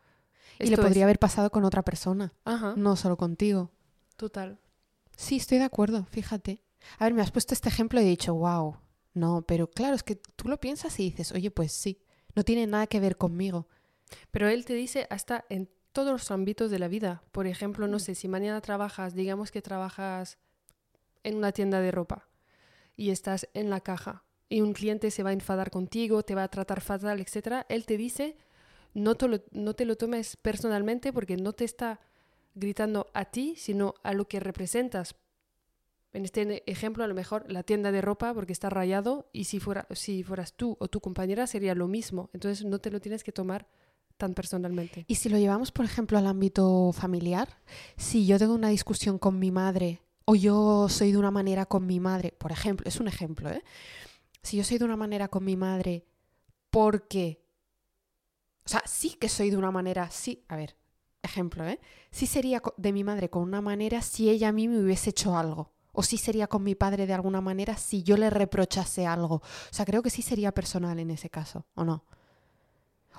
y 0.59 0.67
le 0.67 0.75
es- 0.75 0.81
podría 0.81 1.05
haber 1.05 1.19
pasado 1.19 1.51
con 1.51 1.65
otra 1.65 1.83
persona, 1.83 2.33
Ajá, 2.45 2.75
no 2.77 2.95
solo 2.97 3.17
contigo. 3.17 3.71
total. 4.17 4.59
Sí, 5.17 5.37
estoy 5.37 5.59
de 5.59 5.65
acuerdo, 5.65 6.05
fíjate. 6.11 6.63
A 6.99 7.05
ver, 7.05 7.15
me 7.15 7.23
has 7.23 7.31
puesto 7.31 7.55
este 7.55 7.69
ejemplo 7.71 8.01
y 8.01 8.05
he 8.05 8.09
dicho, 8.09 8.35
wow. 8.35 8.77
No, 9.15 9.43
pero 9.43 9.71
claro, 9.71 9.95
es 9.95 10.03
que 10.03 10.17
tú 10.17 10.47
lo 10.49 10.61
piensas 10.61 11.01
y 11.01 11.05
dices, 11.11 11.33
oye, 11.33 11.51
pues 11.51 11.73
sí, 11.73 12.03
no 12.35 12.45
tiene 12.45 12.67
nada 12.67 12.87
que 12.87 13.01
ver 13.01 13.17
conmigo. 13.17 13.67
Pero 14.31 14.49
él 14.51 14.67
te 14.67 14.75
dice 14.75 15.07
hasta 15.09 15.47
en 15.49 15.71
todos 15.97 16.13
los 16.13 16.31
ámbitos 16.31 16.71
de 16.71 16.79
la 16.79 16.89
vida. 16.89 17.23
Por 17.33 17.47
ejemplo, 17.47 17.87
Mm. 17.87 17.91
no 17.91 17.99
sé, 17.99 18.15
si 18.15 18.29
mañana 18.29 18.61
trabajas, 18.61 19.15
digamos 19.15 19.51
que 19.51 19.63
trabajas 19.63 20.37
en 21.23 21.37
una 21.37 21.53
tienda 21.53 21.81
de 21.81 21.91
ropa 21.91 22.29
y 22.97 23.09
estás 23.09 23.49
en 23.55 23.71
la 23.71 23.81
caja 23.81 24.23
y 24.51 24.61
un 24.61 24.75
cliente 24.75 25.11
se 25.11 25.23
va 25.23 25.31
a 25.31 25.33
enfadar 25.33 25.71
contigo, 25.71 26.23
te 26.23 26.35
va 26.35 26.43
a 26.43 26.49
tratar 26.49 26.83
fatal, 26.83 27.19
etcétera, 27.19 27.65
él 27.71 27.87
te 27.87 27.97
dice 27.97 28.37
no 28.93 29.15
te, 29.15 29.27
lo, 29.27 29.39
no 29.53 29.73
te 29.73 29.87
lo 29.87 29.97
tomes 29.97 30.37
personalmente 30.37 31.15
porque 31.15 31.39
no 31.39 31.55
te 31.55 31.65
está 31.65 31.99
gritando 32.55 33.07
a 33.15 33.25
ti, 33.25 33.55
sino 33.57 33.95
a 34.03 34.13
lo 34.13 34.29
que 34.29 34.39
representas. 34.39 35.15
En 36.13 36.27
este 36.27 36.63
ejemplo, 36.71 37.05
a 37.05 37.07
lo 37.07 37.15
mejor 37.15 37.51
la 37.51 37.63
tienda 37.63 37.91
de 37.91 38.03
ropa 38.03 38.35
porque 38.35 38.53
está 38.53 38.69
rayado 38.69 39.31
y 39.33 39.45
si, 39.45 39.61
fuera, 39.61 39.87
si 39.93 40.23
fueras 40.23 40.53
tú 40.53 40.77
o 40.79 40.89
tu 40.89 41.01
compañera 41.01 41.47
sería 41.47 41.75
lo 41.75 41.89
mismo. 41.89 42.29
Entonces 42.35 42.67
no 42.67 42.81
te 42.81 42.91
lo 42.91 43.01
tienes 43.01 43.25
que 43.25 43.33
tomar 43.33 43.67
tan 44.17 44.35
personalmente. 44.35 45.05
Y 45.09 45.17
si 45.17 45.29
lo 45.29 45.39
llevamos, 45.39 45.73
por 45.73 45.85
ejemplo, 45.85 46.19
al 46.19 46.27
ámbito 46.27 46.93
familiar, 46.93 47.59
si 47.97 48.27
yo 48.27 48.39
tengo 48.39 48.55
una 48.55 48.69
discusión 48.69 49.19
con 49.19 49.39
mi 49.39 49.51
madre 49.51 50.03
o 50.25 50.35
yo 50.35 50.89
soy 50.89 51.13
de 51.13 51.19
una 51.19 51.31
manera 51.31 51.67
con 51.67 51.87
mi 51.87 52.01
madre, 52.01 52.33
por 52.33 52.53
ejemplo, 52.53 52.87
es 52.89 52.99
un 53.01 53.09
ejemplo, 53.09 53.51
¿eh? 53.51 53.63
Si 54.43 54.57
yo 54.57 54.65
soy 54.65 54.79
de 54.79 54.85
una 54.85 54.97
manera 54.97 55.29
con 55.29 55.45
mi 55.45 55.57
madre 55.57 56.05
porque... 56.71 57.45
O 58.65 58.69
sea, 58.69 58.83
sí 58.85 59.11
que 59.11 59.29
soy 59.29 59.51
de 59.51 59.57
una 59.57 59.71
manera, 59.71 60.11
sí, 60.11 60.45
a 60.49 60.57
ver, 60.57 60.77
ejemplo, 61.23 61.65
¿eh? 61.65 61.79
Sí 62.11 62.27
sería 62.27 62.61
de 62.77 62.93
mi 62.93 63.05
madre 63.05 63.31
con 63.31 63.43
una 63.43 63.61
manera 63.61 64.03
si 64.03 64.29
ella 64.31 64.49
a 64.49 64.53
mí 64.53 64.67
me 64.67 64.81
hubiese 64.81 65.11
hecho 65.11 65.37
algo. 65.37 65.73
O 65.93 66.03
sí 66.03 66.19
sería 66.19 66.47
con 66.47 66.63
mi 66.63 66.75
padre 66.75 67.07
de 67.07 67.15
alguna 67.15 67.41
manera 67.41 67.77
si 67.77 68.03
yo 68.03 68.17
le 68.17 68.29
reprochase 68.29 69.07
algo. 69.07 69.37
O 69.37 69.43
sea, 69.71 69.87
creo 69.87 70.03
que 70.03 70.11
sí 70.11 70.23
sería 70.23 70.53
personal 70.53 70.99
en 70.99 71.11
ese 71.11 71.31
caso, 71.31 71.67
¿o 71.75 71.85
no? 71.85 72.05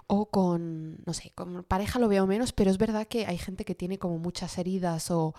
O 0.05 0.29
con, 0.29 0.97
no 1.05 1.13
sé, 1.13 1.31
con 1.35 1.63
pareja 1.63 1.99
lo 1.99 2.07
veo 2.07 2.27
menos, 2.27 2.53
pero 2.53 2.69
es 2.69 2.77
verdad 2.77 3.07
que 3.07 3.25
hay 3.25 3.37
gente 3.37 3.65
que 3.65 3.75
tiene 3.75 3.97
como 3.97 4.19
muchas 4.19 4.57
heridas 4.57 5.09
o 5.11 5.33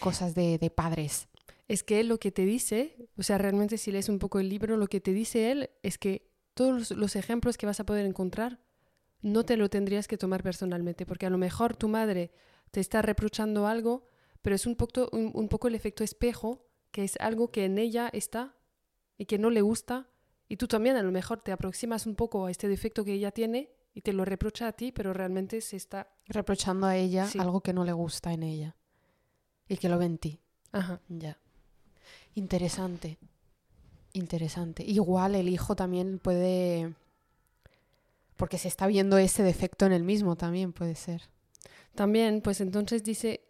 cosas 0.00 0.34
de, 0.34 0.58
de 0.58 0.70
padres. 0.70 1.28
Es 1.68 1.82
que 1.82 2.02
lo 2.04 2.18
que 2.18 2.32
te 2.32 2.44
dice, 2.44 2.96
o 3.16 3.22
sea, 3.22 3.38
realmente 3.38 3.78
si 3.78 3.92
lees 3.92 4.08
un 4.08 4.18
poco 4.18 4.40
el 4.40 4.48
libro, 4.48 4.76
lo 4.76 4.86
que 4.86 5.00
te 5.00 5.12
dice 5.12 5.50
él 5.50 5.70
es 5.82 5.98
que 5.98 6.30
todos 6.54 6.90
los 6.90 7.16
ejemplos 7.16 7.56
que 7.56 7.66
vas 7.66 7.80
a 7.80 7.86
poder 7.86 8.06
encontrar 8.06 8.60
no 9.22 9.44
te 9.44 9.56
lo 9.56 9.70
tendrías 9.70 10.06
que 10.06 10.18
tomar 10.18 10.42
personalmente, 10.42 11.06
porque 11.06 11.26
a 11.26 11.30
lo 11.30 11.38
mejor 11.38 11.76
tu 11.76 11.88
madre 11.88 12.30
te 12.70 12.80
está 12.80 13.00
reprochando 13.00 13.66
algo, 13.66 14.06
pero 14.42 14.54
es 14.54 14.66
un 14.66 14.76
poco, 14.76 15.08
un, 15.12 15.30
un 15.32 15.48
poco 15.48 15.68
el 15.68 15.74
efecto 15.74 16.04
espejo, 16.04 16.66
que 16.90 17.04
es 17.04 17.16
algo 17.18 17.50
que 17.50 17.64
en 17.64 17.78
ella 17.78 18.10
está 18.12 18.54
y 19.16 19.24
que 19.24 19.38
no 19.38 19.48
le 19.48 19.62
gusta, 19.62 20.10
y 20.48 20.56
tú 20.56 20.66
también 20.68 20.96
a 20.96 21.02
lo 21.02 21.10
mejor 21.10 21.40
te 21.40 21.52
aproximas 21.52 22.06
un 22.06 22.14
poco 22.14 22.46
a 22.46 22.50
este 22.50 22.68
defecto 22.68 23.04
que 23.04 23.12
ella 23.12 23.30
tiene 23.30 23.70
y 23.94 24.00
te 24.02 24.12
lo 24.12 24.24
reprocha 24.24 24.68
a 24.68 24.72
ti, 24.72 24.92
pero 24.92 25.12
realmente 25.12 25.60
se 25.60 25.76
está... 25.76 26.08
Reprochando 26.26 26.86
a 26.86 26.96
ella 26.96 27.26
Sí. 27.26 27.38
algo 27.38 27.60
que 27.60 27.72
no 27.72 27.84
le 27.84 27.92
gusta 27.92 28.32
en 28.32 28.42
ella. 28.42 28.76
Y 29.68 29.76
que 29.76 29.88
lo 29.88 29.98
ve 29.98 30.06
en 30.06 30.18
ti. 30.18 30.40
Ajá. 30.72 31.00
Ya. 31.08 31.38
Interesante. 32.34 33.18
Interesante. 34.12 34.82
Igual 34.84 35.34
el 35.34 35.48
hijo 35.48 35.76
también 35.76 36.18
puede... 36.18 36.94
Porque 38.36 38.58
se 38.58 38.68
está 38.68 38.86
viendo 38.88 39.16
ese 39.16 39.42
defecto 39.44 39.86
en 39.86 39.92
el 39.92 40.02
mismo 40.02 40.34
también 40.36 40.72
puede 40.72 40.96
ser. 40.96 41.22
También, 41.94 42.40
pues 42.40 42.60
entonces 42.60 43.04
dice, 43.04 43.44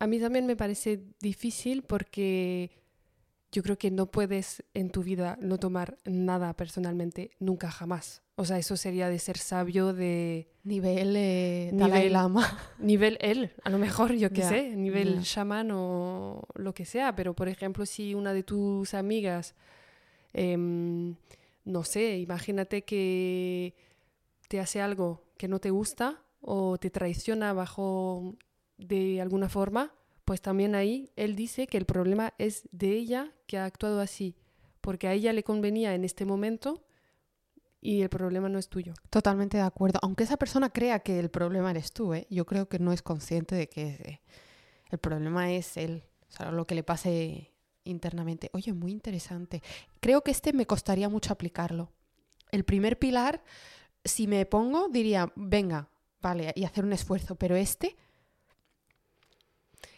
a 0.00 0.08
mí 0.08 0.18
también 0.18 0.46
me 0.46 0.56
parece 0.56 1.04
difícil 1.20 1.82
porque 1.84 2.70
yo 3.56 3.62
creo 3.62 3.78
que 3.78 3.90
no 3.90 4.04
puedes 4.10 4.62
en 4.74 4.90
tu 4.90 5.02
vida 5.02 5.38
no 5.40 5.56
tomar 5.56 5.96
nada 6.04 6.52
personalmente, 6.54 7.30
nunca 7.38 7.70
jamás. 7.70 8.20
O 8.34 8.44
sea, 8.44 8.58
eso 8.58 8.76
sería 8.76 9.08
de 9.08 9.18
ser 9.18 9.38
sabio 9.38 9.94
de 9.94 10.46
Nivel 10.62 11.14
eh, 11.16 11.70
Dalai 11.72 12.02
Nivel- 12.02 12.12
Lama. 12.12 12.58
nivel 12.78 13.16
él, 13.22 13.52
a 13.64 13.70
lo 13.70 13.78
mejor, 13.78 14.12
yo 14.12 14.30
qué 14.30 14.42
sé, 14.42 14.76
nivel 14.76 15.14
ya. 15.16 15.22
chamán 15.22 15.70
o 15.72 16.42
lo 16.54 16.74
que 16.74 16.84
sea, 16.84 17.16
pero 17.16 17.32
por 17.32 17.48
ejemplo, 17.48 17.86
si 17.86 18.14
una 18.14 18.34
de 18.34 18.42
tus 18.42 18.92
amigas, 18.92 19.54
em, 20.34 21.14
no 21.64 21.82
sé, 21.82 22.18
imagínate 22.18 22.82
que 22.84 23.72
te 24.48 24.60
hace 24.60 24.82
algo 24.82 25.22
que 25.38 25.48
no 25.48 25.60
te 25.60 25.70
gusta 25.70 26.20
o 26.42 26.76
te 26.76 26.90
traiciona 26.90 27.54
bajo 27.54 28.34
de 28.76 29.22
alguna 29.22 29.48
forma, 29.48 29.94
pues 30.26 30.42
también 30.42 30.74
ahí 30.74 31.12
él 31.14 31.36
dice 31.36 31.68
que 31.68 31.78
el 31.78 31.86
problema 31.86 32.34
es 32.36 32.68
de 32.72 32.90
ella 32.90 33.32
que 33.46 33.58
ha 33.58 33.64
actuado 33.64 34.00
así, 34.00 34.34
porque 34.80 35.06
a 35.06 35.12
ella 35.12 35.32
le 35.32 35.44
convenía 35.44 35.94
en 35.94 36.04
este 36.04 36.24
momento 36.24 36.84
y 37.80 38.02
el 38.02 38.08
problema 38.08 38.48
no 38.48 38.58
es 38.58 38.68
tuyo. 38.68 38.92
Totalmente 39.08 39.56
de 39.56 39.62
acuerdo. 39.62 40.00
Aunque 40.02 40.24
esa 40.24 40.36
persona 40.36 40.70
crea 40.70 40.98
que 40.98 41.20
el 41.20 41.30
problema 41.30 41.70
eres 41.70 41.92
tú, 41.92 42.12
¿eh? 42.12 42.26
yo 42.28 42.44
creo 42.44 42.68
que 42.68 42.80
no 42.80 42.92
es 42.92 43.02
consciente 43.02 43.54
de 43.54 43.68
que 43.68 43.86
eh, 43.86 44.20
el 44.90 44.98
problema 44.98 45.52
es 45.52 45.76
él, 45.76 46.02
o 46.28 46.32
sea, 46.32 46.50
lo 46.50 46.66
que 46.66 46.74
le 46.74 46.82
pase 46.82 47.52
internamente. 47.84 48.50
Oye, 48.52 48.72
muy 48.72 48.90
interesante. 48.90 49.62
Creo 50.00 50.22
que 50.22 50.32
este 50.32 50.52
me 50.52 50.66
costaría 50.66 51.08
mucho 51.08 51.32
aplicarlo. 51.32 51.92
El 52.50 52.64
primer 52.64 52.98
pilar, 52.98 53.44
si 54.04 54.26
me 54.26 54.44
pongo, 54.44 54.88
diría, 54.88 55.32
venga, 55.36 55.88
vale, 56.20 56.52
y 56.56 56.64
hacer 56.64 56.84
un 56.84 56.92
esfuerzo, 56.92 57.36
pero 57.36 57.54
este, 57.54 57.96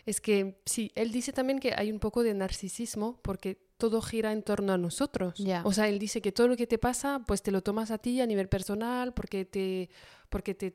Es 0.08 0.20
que 0.22 0.60
sí, 0.64 0.90
él 0.94 1.12
dice 1.12 1.32
también 1.32 1.58
que 1.58 1.74
hay 1.76 1.92
un 1.92 1.98
poco 1.98 2.22
de 2.22 2.32
narcisismo 2.32 3.20
porque 3.22 3.58
todo 3.76 4.00
gira 4.00 4.32
en 4.32 4.42
torno 4.42 4.72
a 4.72 4.78
nosotros. 4.78 5.38
Ya. 5.38 5.62
O 5.66 5.72
sea, 5.72 5.86
él 5.88 5.98
dice 5.98 6.22
que 6.22 6.32
todo 6.32 6.48
lo 6.48 6.56
que 6.56 6.66
te 6.66 6.78
pasa, 6.78 7.22
pues 7.26 7.42
te 7.42 7.50
lo 7.50 7.62
tomas 7.62 7.90
a 7.90 7.98
ti 7.98 8.20
a 8.22 8.26
nivel 8.26 8.48
personal 8.48 9.12
porque 9.12 9.44
te, 9.44 9.90
porque 10.30 10.54
te, 10.54 10.74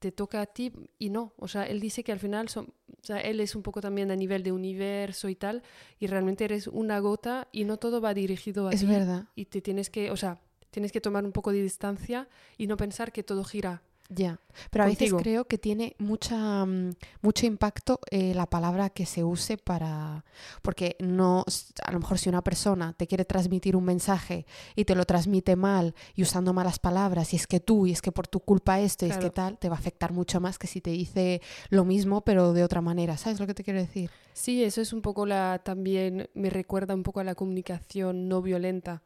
te 0.00 0.10
toca 0.10 0.40
a 0.40 0.46
ti 0.46 0.72
y 0.98 1.10
no. 1.10 1.32
O 1.36 1.46
sea, 1.46 1.64
él 1.64 1.78
dice 1.78 2.02
que 2.02 2.10
al 2.10 2.18
final, 2.18 2.48
son, 2.48 2.74
o 2.88 3.04
sea, 3.04 3.18
él 3.18 3.38
es 3.38 3.54
un 3.54 3.62
poco 3.62 3.80
también 3.80 4.10
a 4.10 4.16
nivel 4.16 4.42
de 4.42 4.50
universo 4.50 5.28
y 5.28 5.36
tal, 5.36 5.62
y 6.00 6.08
realmente 6.08 6.44
eres 6.44 6.66
una 6.66 6.98
gota 6.98 7.46
y 7.52 7.64
no 7.64 7.76
todo 7.76 8.00
va 8.00 8.14
dirigido 8.14 8.66
a 8.66 8.72
es 8.72 8.80
ti. 8.80 8.86
verdad. 8.86 9.28
Y 9.36 9.44
te 9.44 9.62
tienes 9.62 9.90
que, 9.90 10.10
o 10.10 10.16
sea, 10.16 10.40
Tienes 10.72 10.90
que 10.90 11.02
tomar 11.02 11.22
un 11.26 11.32
poco 11.32 11.52
de 11.52 11.62
distancia 11.62 12.28
y 12.56 12.66
no 12.66 12.78
pensar 12.78 13.12
que 13.12 13.22
todo 13.22 13.44
gira 13.44 13.82
Ya, 14.14 14.38
pero 14.70 14.84
a 14.84 14.86
Contigo. 14.88 15.16
veces 15.16 15.22
creo 15.22 15.44
que 15.46 15.58
tiene 15.58 15.96
mucha, 15.98 16.64
mm, 16.64 16.94
mucho 17.22 17.46
impacto 17.46 18.00
eh, 18.10 18.34
la 18.34 18.46
palabra 18.46 18.90
que 18.90 19.06
se 19.06 19.24
use 19.24 19.56
para... 19.56 20.24
Porque 20.62 20.96
no, 21.00 21.44
a 21.84 21.92
lo 21.92 22.00
mejor 22.00 22.18
si 22.18 22.28
una 22.28 22.42
persona 22.42 22.92
te 22.94 23.06
quiere 23.06 23.24
transmitir 23.24 23.76
un 23.76 23.84
mensaje 23.84 24.46
y 24.76 24.84
te 24.84 24.94
lo 24.94 25.04
transmite 25.04 25.56
mal 25.56 25.94
y 26.14 26.22
usando 26.22 26.52
malas 26.52 26.78
palabras 26.78 27.32
y 27.32 27.36
es 27.36 27.46
que 27.46 27.60
tú 27.60 27.86
y 27.86 27.92
es 27.92 28.02
que 28.02 28.12
por 28.12 28.28
tu 28.28 28.40
culpa 28.40 28.80
esto 28.80 29.06
y 29.06 29.10
es 29.10 29.18
que 29.18 29.30
tal, 29.30 29.58
te 29.58 29.68
va 29.68 29.76
a 29.76 29.78
afectar 29.78 30.12
mucho 30.12 30.40
más 30.40 30.58
que 30.58 30.66
si 30.66 30.80
te 30.80 30.90
dice 30.90 31.40
lo 31.70 31.84
mismo 31.84 32.22
pero 32.22 32.52
de 32.52 32.64
otra 32.64 32.80
manera. 32.80 33.16
¿Sabes 33.16 33.40
lo 33.40 33.46
que 33.46 33.54
te 33.54 33.64
quiero 33.64 33.80
decir? 33.80 34.10
Sí, 34.34 34.64
eso 34.64 34.80
es 34.80 34.92
un 34.92 35.02
poco 35.02 35.26
la 35.26 35.60
también 35.62 36.30
me 36.34 36.50
recuerda 36.50 36.94
un 36.94 37.02
poco 37.02 37.20
a 37.20 37.24
la 37.24 37.34
comunicación 37.34 38.28
no 38.28 38.40
violenta, 38.42 39.02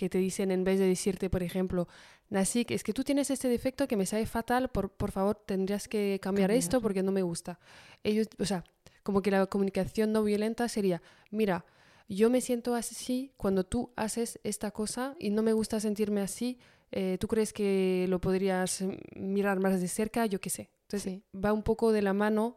que 0.00 0.08
te 0.08 0.16
dicen 0.16 0.50
en 0.50 0.64
vez 0.64 0.78
de 0.78 0.86
decirte, 0.86 1.28
por 1.28 1.42
ejemplo, 1.42 1.86
Nasik, 2.30 2.70
es 2.70 2.82
que 2.82 2.94
tú 2.94 3.04
tienes 3.04 3.30
este 3.30 3.48
defecto 3.48 3.86
que 3.86 3.98
me 3.98 4.06
sabe 4.06 4.24
fatal, 4.24 4.70
por, 4.70 4.90
por 4.90 5.10
favor 5.10 5.34
tendrías 5.44 5.88
que 5.88 6.18
cambiar 6.22 6.50
esto 6.52 6.80
porque 6.80 7.02
no 7.02 7.12
me 7.12 7.20
gusta. 7.20 7.58
Ellos, 8.02 8.28
o 8.38 8.46
sea, 8.46 8.64
como 9.02 9.20
que 9.20 9.30
la 9.30 9.44
comunicación 9.46 10.10
no 10.12 10.22
violenta 10.24 10.68
sería, 10.68 11.02
mira, 11.30 11.66
yo 12.08 12.30
me 12.30 12.40
siento 12.40 12.74
así 12.74 13.30
cuando 13.36 13.64
tú 13.64 13.92
haces 13.94 14.40
esta 14.42 14.70
cosa 14.70 15.16
y 15.18 15.28
no 15.30 15.42
me 15.42 15.52
gusta 15.52 15.80
sentirme 15.80 16.22
así, 16.22 16.58
eh, 16.92 17.18
¿tú 17.20 17.28
crees 17.28 17.52
que 17.52 18.06
lo 18.08 18.20
podrías 18.22 18.82
mirar 19.14 19.60
más 19.60 19.78
de 19.80 19.86
cerca? 19.88 20.24
Yo 20.24 20.40
qué 20.40 20.48
sé. 20.48 20.70
Entonces 20.88 21.12
Sí. 21.12 21.22
va 21.38 21.52
un 21.52 21.62
poco 21.62 21.92
de 21.92 22.00
la 22.00 22.14
mano. 22.14 22.56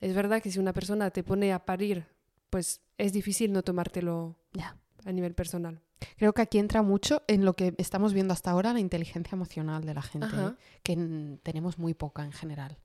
Es 0.00 0.14
verdad 0.14 0.40
que 0.42 0.50
si 0.50 0.58
una 0.58 0.72
persona 0.72 1.10
te 1.10 1.22
pone 1.22 1.52
a 1.52 1.58
parir, 1.66 2.06
pues 2.48 2.80
es 2.96 3.12
difícil 3.12 3.52
no 3.52 3.62
tomártelo 3.62 4.34
Ya. 4.54 4.76
A 5.04 5.12
nivel 5.12 5.34
personal. 5.34 5.80
Creo 6.16 6.32
que 6.32 6.42
aquí 6.42 6.58
entra 6.58 6.82
mucho 6.82 7.22
en 7.26 7.44
lo 7.44 7.54
que 7.54 7.74
estamos 7.78 8.12
viendo 8.12 8.32
hasta 8.32 8.50
ahora, 8.50 8.72
la 8.72 8.80
inteligencia 8.80 9.36
emocional 9.36 9.84
de 9.84 9.94
la 9.94 10.02
gente, 10.02 10.26
Ajá. 10.26 10.56
que 10.82 11.38
tenemos 11.42 11.78
muy 11.78 11.94
poca 11.94 12.24
en 12.24 12.32
general. 12.32 12.78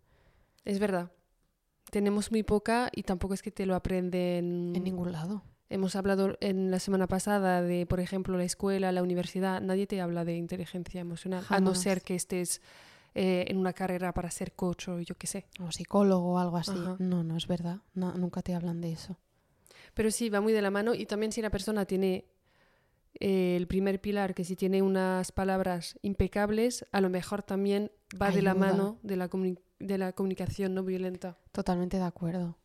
Es 0.66 0.80
verdad. 0.80 1.12
Tenemos 1.92 2.32
muy 2.32 2.44
poca 2.44 2.90
y 2.94 3.04
tampoco 3.04 3.34
es 3.34 3.42
que 3.42 3.52
te 3.52 3.66
lo 3.66 3.76
aprenden. 3.76 4.74
En 4.76 4.84
ningún 4.84 5.12
lado. 5.12 5.44
Hemos 5.70 5.96
hablado 5.96 6.38
en 6.42 6.72
la 6.72 6.80
semana 6.80 7.08
pasada 7.08 7.62
de, 7.62 7.86
por 7.86 8.00
ejemplo, 8.00 8.38
la 8.38 8.44
escuela, 8.44 8.92
la 8.92 9.02
universidad. 9.02 9.62
Nadie 9.62 9.88
te 9.88 10.02
habla 10.02 10.26
de 10.26 10.36
inteligencia 10.36 11.02
emocional, 11.02 11.44
a 11.50 11.60
no 11.60 11.74
ser 11.74 12.02
que 12.02 12.16
estés 12.16 12.62
eh, 13.16 13.46
en 13.48 13.58
una 13.58 13.74
carrera 13.74 14.14
para 14.14 14.30
ser 14.30 14.54
coach 14.54 14.90
o 14.90 15.00
yo 15.00 15.16
qué 15.16 15.26
sé. 15.26 15.48
O 15.60 15.72
psicólogo 15.72 16.34
o 16.34 16.38
algo 16.38 16.58
así. 16.58 16.72
Ajá. 16.72 16.98
No, 17.00 17.24
no 17.24 17.36
es 17.36 17.48
verdad. 17.48 17.80
No, 17.94 18.14
nunca 18.14 18.42
te 18.42 18.54
hablan 18.54 18.82
de 18.82 18.92
eso. 18.92 19.18
Pero 19.96 20.12
sí, 20.12 20.30
va 20.30 20.42
muy 20.42 20.54
de 20.54 20.62
la 20.62 20.70
mano 20.70 20.94
y 20.94 21.08
también 21.08 21.32
si 21.32 21.42
la 21.42 21.50
persona 21.50 21.86
tiene 21.86 22.26
eh, 23.20 23.56
el 23.56 23.66
primer 23.66 24.00
pilar, 24.02 24.36
que 24.36 24.44
si 24.44 24.56
tiene 24.56 24.82
unas 24.82 25.32
palabras 25.32 25.98
impecables, 26.04 26.86
a 26.92 27.02
lo 27.02 27.10
mejor 27.10 27.42
también 27.42 27.92
va 28.22 28.30
de 28.30 28.42
la 28.42 28.54
mano 28.54 29.00
de 29.02 29.16
la, 29.16 29.30
de 29.80 29.98
la 29.98 30.12
comunicación 30.14 30.76
no 30.76 30.84
violenta. 30.84 31.38
Totalmente 31.52 31.98
de 31.98 32.04
acuerdo. 32.04 32.58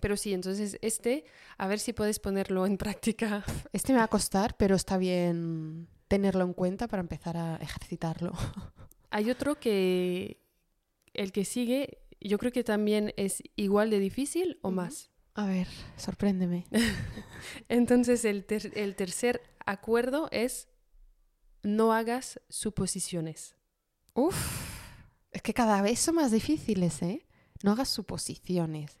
Pero 0.00 0.16
sí, 0.16 0.34
entonces 0.34 0.78
este, 0.82 1.24
a 1.58 1.66
ver 1.68 1.78
si 1.78 1.92
puedes 1.92 2.18
ponerlo 2.18 2.66
en 2.66 2.76
práctica. 2.76 3.44
Este 3.72 3.92
me 3.92 3.98
va 3.98 4.04
a 4.04 4.08
costar, 4.08 4.56
pero 4.56 4.74
está 4.74 4.98
bien 4.98 5.88
tenerlo 6.08 6.44
en 6.44 6.52
cuenta 6.52 6.88
para 6.88 7.00
empezar 7.00 7.36
a 7.36 7.56
ejercitarlo. 7.56 8.32
Hay 9.10 9.30
otro 9.30 9.58
que, 9.58 10.42
el 11.14 11.32
que 11.32 11.44
sigue, 11.44 11.98
yo 12.20 12.38
creo 12.38 12.52
que 12.52 12.64
también 12.64 13.14
es 13.16 13.42
igual 13.56 13.90
de 13.90 14.00
difícil 14.00 14.58
o 14.62 14.70
más. 14.70 15.11
A 15.34 15.46
ver, 15.46 15.66
sorpréndeme. 15.96 16.66
Entonces 17.68 18.24
el, 18.24 18.44
ter- 18.44 18.72
el 18.76 18.94
tercer 18.96 19.40
acuerdo 19.64 20.28
es 20.30 20.68
no 21.62 21.92
hagas 21.92 22.40
suposiciones. 22.48 23.56
Uf, 24.14 24.36
es 25.30 25.40
que 25.42 25.54
cada 25.54 25.80
vez 25.80 25.98
son 26.00 26.16
más 26.16 26.32
difíciles, 26.32 27.00
¿eh? 27.02 27.26
No 27.62 27.72
hagas 27.72 27.88
suposiciones. 27.88 28.98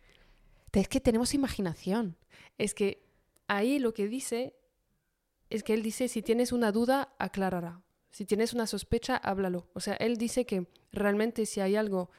Es 0.72 0.88
que 0.88 1.00
tenemos 1.00 1.34
imaginación. 1.34 2.16
Es 2.56 2.72
que 2.74 3.04
ahí 3.46 3.78
lo 3.78 3.92
que 3.92 4.08
dice 4.08 4.54
es 5.50 5.62
que 5.62 5.74
él 5.74 5.82
dice, 5.82 6.08
si 6.08 6.22
tienes 6.22 6.50
una 6.52 6.72
duda, 6.72 7.14
aclárala. 7.18 7.82
Si 8.10 8.24
tienes 8.24 8.54
una 8.54 8.66
sospecha, 8.66 9.16
háblalo. 9.16 9.68
O 9.74 9.80
sea, 9.80 9.94
él 9.94 10.16
dice 10.16 10.46
que 10.46 10.66
realmente 10.92 11.44
si 11.44 11.60
hay 11.60 11.76
algo 11.76 12.10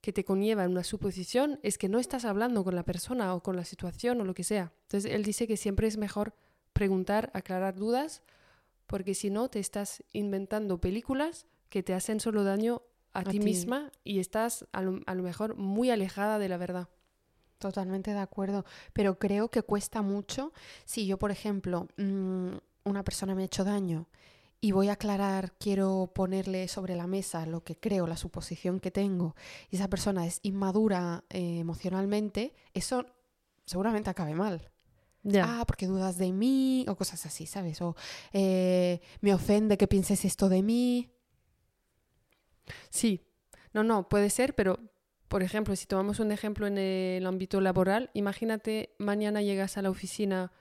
que 0.00 0.12
te 0.12 0.24
conlleva 0.24 0.64
en 0.64 0.70
una 0.70 0.84
suposición, 0.84 1.58
es 1.62 1.76
que 1.78 1.88
no 1.88 1.98
estás 1.98 2.24
hablando 2.24 2.62
con 2.64 2.74
la 2.76 2.84
persona 2.84 3.34
o 3.34 3.42
con 3.42 3.56
la 3.56 3.64
situación 3.64 4.20
o 4.20 4.24
lo 4.24 4.34
que 4.34 4.44
sea. 4.44 4.72
Entonces, 4.82 5.12
él 5.12 5.24
dice 5.24 5.46
que 5.46 5.56
siempre 5.56 5.86
es 5.88 5.96
mejor 5.96 6.34
preguntar, 6.72 7.30
aclarar 7.34 7.74
dudas, 7.74 8.22
porque 8.86 9.14
si 9.14 9.28
no, 9.30 9.48
te 9.48 9.58
estás 9.58 10.04
inventando 10.12 10.80
películas 10.80 11.46
que 11.68 11.82
te 11.82 11.94
hacen 11.94 12.20
solo 12.20 12.44
daño 12.44 12.82
a, 13.12 13.20
A 13.20 13.24
ti 13.24 13.38
misma 13.40 13.90
y 14.04 14.20
estás 14.20 14.66
a 14.72 14.82
lo- 14.82 15.00
a 15.06 15.14
lo 15.14 15.22
mejor 15.22 15.56
muy 15.56 15.90
alejada 15.90 16.38
de 16.38 16.48
la 16.48 16.56
verdad. 16.58 16.88
Totalmente 17.58 18.12
de 18.12 18.20
acuerdo, 18.20 18.64
pero 18.92 19.18
creo 19.18 19.50
que 19.50 19.62
cuesta 19.62 20.00
mucho 20.00 20.52
si 20.84 21.06
yo, 21.06 21.18
por 21.18 21.32
ejemplo, 21.32 21.88
mm, 21.96 22.50
una 22.84 23.02
persona 23.02 23.34
me 23.34 23.42
ha 23.42 23.46
hecho 23.46 23.64
daño 23.64 24.06
y 24.60 24.72
voy 24.72 24.88
a 24.88 24.94
aclarar, 24.94 25.52
quiero 25.58 26.10
ponerle 26.14 26.66
sobre 26.68 26.96
la 26.96 27.06
mesa 27.06 27.46
lo 27.46 27.62
que 27.62 27.76
creo, 27.76 28.06
la 28.06 28.16
suposición 28.16 28.80
que 28.80 28.90
tengo, 28.90 29.36
y 29.70 29.76
esa 29.76 29.88
persona 29.88 30.26
es 30.26 30.40
inmadura 30.42 31.24
eh, 31.30 31.60
emocionalmente, 31.60 32.54
eso 32.74 33.06
seguramente 33.64 34.10
acabe 34.10 34.34
mal. 34.34 34.70
Ah, 35.42 35.64
porque 35.66 35.86
dudas 35.86 36.16
de 36.16 36.32
mí 36.32 36.86
o 36.88 36.96
cosas 36.96 37.26
así, 37.26 37.44
¿sabes? 37.44 37.82
O 37.82 37.96
eh, 38.32 39.00
me 39.20 39.34
ofende 39.34 39.76
que 39.76 39.86
pienses 39.86 40.24
esto 40.24 40.48
de 40.48 40.62
mí. 40.62 41.10
Sí, 42.88 43.26
no, 43.74 43.84
no, 43.84 44.08
puede 44.08 44.30
ser, 44.30 44.54
pero 44.54 44.78
por 45.28 45.42
ejemplo, 45.42 45.76
si 45.76 45.86
tomamos 45.86 46.20
un 46.20 46.32
ejemplo 46.32 46.66
en 46.66 46.78
el 46.78 47.26
ámbito 47.26 47.60
laboral, 47.60 48.10
imagínate 48.14 48.94
mañana 48.98 49.42
llegas 49.42 49.76
a 49.76 49.82
la 49.82 49.90
oficina 49.90 50.52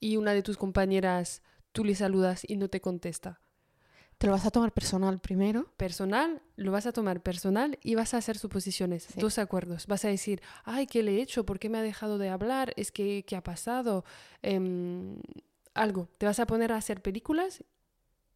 y 0.00 0.16
una 0.16 0.34
de 0.34 0.42
tus 0.42 0.56
compañeras 0.56 1.42
tú 1.72 1.84
le 1.84 1.94
saludas 1.94 2.42
y 2.46 2.56
no 2.56 2.68
te 2.68 2.80
contesta. 2.80 3.40
Te 4.18 4.26
lo 4.26 4.34
vas 4.34 4.44
a 4.44 4.50
tomar 4.50 4.72
personal 4.72 5.18
primero. 5.18 5.72
Personal, 5.78 6.42
lo 6.56 6.72
vas 6.72 6.84
a 6.84 6.92
tomar 6.92 7.22
personal 7.22 7.78
y 7.82 7.94
vas 7.94 8.12
a 8.12 8.18
hacer 8.18 8.36
suposiciones, 8.36 9.04
Sí. 9.04 9.18
dos 9.18 9.38
acuerdos. 9.38 9.86
Vas 9.86 10.04
a 10.04 10.08
decir, 10.08 10.42
ay, 10.64 10.86
¿qué 10.86 11.02
le 11.02 11.12
he 11.16 11.22
hecho? 11.22 11.46
¿Por 11.46 11.58
qué 11.58 11.70
me 11.70 11.78
ha 11.78 11.82
dejado 11.82 12.18
de 12.18 12.28
hablar? 12.28 12.74
¿Es 12.76 12.92
que 12.92 13.24
qué 13.26 13.34
ha 13.36 13.42
pasado? 13.42 14.04
Em, 14.42 15.16
algo. 15.72 16.08
Te 16.18 16.26
vas 16.26 16.38
a 16.38 16.46
poner 16.46 16.70
a 16.72 16.76
hacer 16.76 17.00
películas 17.00 17.64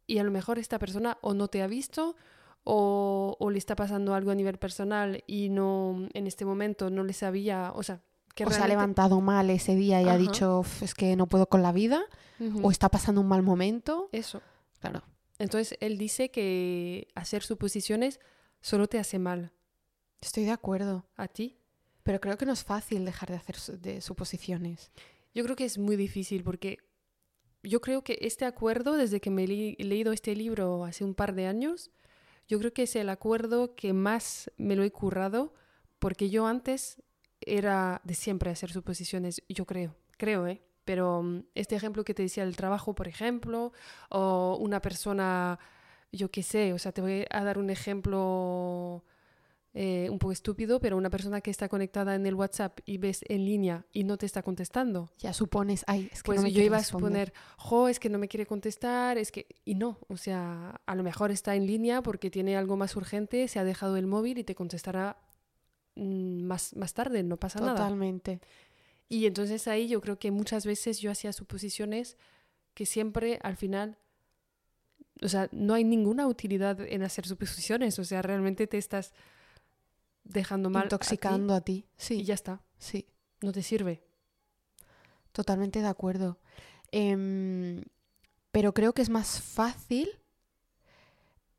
y 0.07 0.17
a 0.17 0.23
lo 0.23 0.31
mejor 0.31 0.57
esta 0.57 0.79
persona 0.79 1.19
o 1.21 1.35
no 1.35 1.49
te 1.49 1.61
ha 1.61 1.67
visto 1.67 2.15
o, 2.63 3.35
o 3.39 3.49
le 3.51 3.59
está 3.59 3.75
pasando 3.75 4.15
algo 4.15 4.31
a 4.31 4.35
nivel 4.35 4.57
personal 4.57 5.23
y 5.27 5.49
no 5.49 6.07
en 6.13 6.25
este 6.25 6.45
momento 6.45 6.89
no 6.89 7.03
le 7.03 7.13
sabía, 7.13 7.71
o 7.75 7.83
sea, 7.83 8.01
que 8.35 8.45
o 8.45 8.51
se 8.51 8.61
ha 8.61 8.67
levantado 8.67 9.19
mal 9.21 9.49
ese 9.49 9.75
día 9.75 10.01
y 10.01 10.09
ha 10.09 10.17
dicho, 10.17 10.59
"Uf, 10.59 10.83
es 10.83 10.93
que 10.93 11.15
no 11.15 11.25
puedo 11.27 11.47
con 11.49 11.61
la 11.63 11.71
vida. 11.71 12.03
O 12.61 12.69
está 12.69 12.89
pasando 12.89 13.21
un 13.21 13.27
mal 13.27 13.41
momento. 13.43 14.09
Eso. 14.11 14.41
Claro. 14.81 15.01
Entonces 15.39 15.77
él 15.81 15.97
dice 15.97 16.29
que 16.31 17.07
hacer 17.15 17.43
suposiciones 17.43 18.19
solo 18.61 18.87
te 18.87 18.99
hace 18.99 19.19
mal 19.19 19.51
Estoy 20.21 20.43
de 20.45 20.51
acuerdo. 20.51 21.05
a 21.15 21.27
ti. 21.27 21.57
Pero 22.03 22.19
creo 22.19 22.37
que 22.37 22.45
no 22.45 22.53
es 22.53 22.63
fácil 22.63 23.03
dejar 23.05 23.29
de 23.29 23.35
hacer 23.35 23.55
su- 23.55 23.79
de 23.79 24.01
suposiciones. 24.01 24.91
Yo 25.33 25.43
creo 25.43 25.55
que 25.55 25.65
es 25.65 25.77
muy 25.77 25.95
difícil 25.95 26.43
porque 26.43 26.77
yo 27.63 27.81
creo 27.81 28.03
que 28.03 28.17
este 28.21 28.45
acuerdo, 28.45 28.95
desde 28.97 29.19
que 29.21 29.31
me 29.31 29.43
he 29.45 29.47
leído 29.83 30.11
este 30.13 30.35
libro 30.35 30.83
hace 30.85 31.03
un 31.03 31.15
par 31.15 31.33
de 31.35 31.47
años, 31.47 31.89
yo 32.47 32.59
creo 32.59 32.73
que 32.73 32.83
es 32.83 32.95
el 32.95 33.09
acuerdo 33.09 33.75
que 33.75 33.93
más 33.93 34.51
me 34.57 34.75
lo 34.75 34.83
he 34.83 34.91
currado 34.91 35.53
porque 35.99 36.29
yo 36.29 36.45
antes 36.45 37.01
era 37.45 38.01
de 38.03 38.13
siempre 38.13 38.49
hacer 38.51 38.71
suposiciones, 38.71 39.41
yo 39.49 39.65
creo, 39.65 39.95
creo, 40.17 40.47
¿eh? 40.47 40.61
Pero 40.83 41.23
mm, 41.23 41.43
este 41.55 41.75
ejemplo 41.75 42.03
que 42.03 42.13
te 42.13 42.23
decía 42.23 42.45
del 42.45 42.55
trabajo, 42.55 42.93
por 42.95 43.07
ejemplo, 43.07 43.71
o 44.09 44.57
una 44.59 44.81
persona, 44.81 45.57
yo 46.11 46.29
qué 46.29 46.43
sé, 46.43 46.73
o 46.73 46.79
sea, 46.79 46.91
te 46.91 47.01
voy 47.01 47.25
a 47.29 47.43
dar 47.43 47.57
un 47.57 47.69
ejemplo 47.71 49.03
eh, 49.77 50.07
un 50.09 50.19
poco 50.19 50.31
estúpido, 50.31 50.79
pero 50.79 50.95
una 50.95 51.09
persona 51.09 51.41
que 51.41 51.51
está 51.51 51.67
conectada 51.67 52.15
en 52.15 52.25
el 52.25 52.33
WhatsApp 52.35 52.79
y 52.85 52.97
ves 52.97 53.25
en 53.27 53.43
línea 53.43 53.85
y 53.91 54.05
no 54.05 54.17
te 54.17 54.25
está 54.25 54.41
contestando. 54.41 55.09
Ya 55.17 55.33
supones, 55.33 55.83
ay, 55.87 56.09
es 56.13 56.23
que 56.23 56.27
Pues 56.27 56.37
no 56.37 56.43
me 56.43 56.51
yo 56.53 56.61
iba 56.61 56.77
a 56.77 56.79
responder". 56.79 57.29
suponer, 57.29 57.33
jo, 57.57 57.89
es 57.89 57.99
que 57.99 58.09
no 58.09 58.17
me 58.17 58.29
quiere 58.29 58.45
contestar, 58.45 59.17
es 59.17 59.33
que... 59.33 59.47
Y 59.65 59.75
no, 59.75 59.97
o 60.07 60.15
sea, 60.15 60.79
a 60.85 60.95
lo 60.95 61.03
mejor 61.03 61.31
está 61.31 61.55
en 61.55 61.67
línea 61.67 62.01
porque 62.01 62.29
tiene 62.29 62.55
algo 62.55 62.77
más 62.77 62.95
urgente, 62.95 63.49
se 63.49 63.59
ha 63.59 63.65
dejado 63.65 63.97
el 63.97 64.07
móvil 64.07 64.37
y 64.37 64.45
te 64.45 64.55
contestará 64.55 65.17
más, 65.95 66.75
más 66.75 66.93
tarde, 66.93 67.23
no 67.23 67.37
pasa 67.37 67.59
nada. 67.59 67.75
Totalmente. 67.75 68.41
Y 69.07 69.25
entonces 69.25 69.67
ahí 69.67 69.87
yo 69.87 70.01
creo 70.01 70.17
que 70.19 70.31
muchas 70.31 70.65
veces 70.65 70.99
yo 70.99 71.11
hacía 71.11 71.31
suposiciones 71.31 72.17
que 72.73 72.85
siempre 72.85 73.39
al 73.43 73.55
final, 73.55 73.97
o 75.21 75.29
sea, 75.29 75.47
no 75.51 75.73
hay 75.73 75.83
ninguna 75.83 76.27
utilidad 76.27 76.81
en 76.81 77.03
hacer 77.03 77.25
suposiciones, 77.27 77.97
o 77.99 78.03
sea, 78.03 78.21
realmente 78.21 78.67
te 78.67 78.77
estás 78.77 79.13
dejando 80.23 80.69
mal 80.69 80.83
a 80.83 80.89
ti 80.89 80.95
Intoxicando 80.95 81.53
a 81.53 81.61
ti. 81.61 81.73
y 81.73 81.85
Sí, 81.97 82.23
ya 82.23 82.33
está, 82.33 82.61
sí. 82.77 83.07
no 83.41 83.51
te 83.51 83.61
sirve. 83.63 84.03
Totalmente 85.31 85.81
de 85.81 85.87
acuerdo. 85.87 86.39
Em, 86.91 87.83
pero 88.51 88.73
creo 88.73 88.93
que 88.93 89.01
es 89.01 89.09
más 89.09 89.41
fácil 89.41 90.09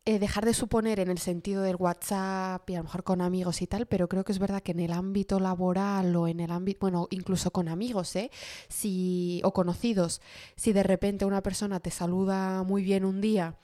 eh, 0.09 0.21
dejar 0.21 0.45
de 0.45 0.55
suponer 0.55 1.01
en 1.01 1.11
el 1.11 1.19
sentido 1.19 1.63
del 1.63 1.75
WhatsApp 1.75 2.71
y 2.71 2.75
a 2.75 2.79
lo 2.79 2.85
mejor 2.85 3.03
con 3.03 3.21
amigos 3.21 3.61
y 3.61 3.67
tal, 3.67 3.87
pero 3.87 4.09
creo 4.09 4.25
que 4.25 4.31
es 4.31 4.39
verdad 4.39 4.63
que 4.63 4.71
en 4.71 4.79
el 4.79 4.93
ámbito 4.93 5.41
laboral 5.41 6.15
o 6.15 6.29
en 6.29 6.39
el 6.39 6.53
ámbito, 6.53 6.79
bueno, 6.81 7.09
incluso 7.11 7.51
con 7.51 7.67
amigos, 7.67 8.15
¿eh? 8.15 8.31
Si, 8.69 9.41
o 9.43 9.53
conocidos, 9.53 10.23
si 10.55 10.73
de 10.73 10.85
repente 10.85 11.25
una 11.25 11.43
persona 11.43 11.81
te 11.81 11.91
saluda 11.91 12.63
muy 12.63 12.85
bien 12.85 13.05
un 13.05 13.21
día 13.21 13.57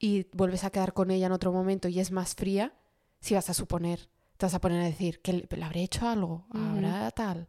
y 0.00 0.26
vuelves 0.32 0.64
a 0.64 0.70
quedar 0.70 0.94
con 0.94 1.12
ella 1.12 1.26
en 1.26 1.32
otro 1.32 1.52
momento 1.52 1.86
y 1.86 2.00
es 2.00 2.10
más 2.10 2.34
fría, 2.34 2.74
si 3.20 3.34
vas 3.34 3.48
a 3.48 3.54
suponer, 3.54 4.08
te 4.36 4.46
vas 4.46 4.54
a 4.54 4.60
poner 4.60 4.82
a 4.82 4.86
decir 4.86 5.20
que 5.22 5.46
le, 5.48 5.64
habré 5.64 5.84
hecho 5.84 6.08
algo, 6.08 6.44
habrá 6.50 7.08
tal. 7.12 7.46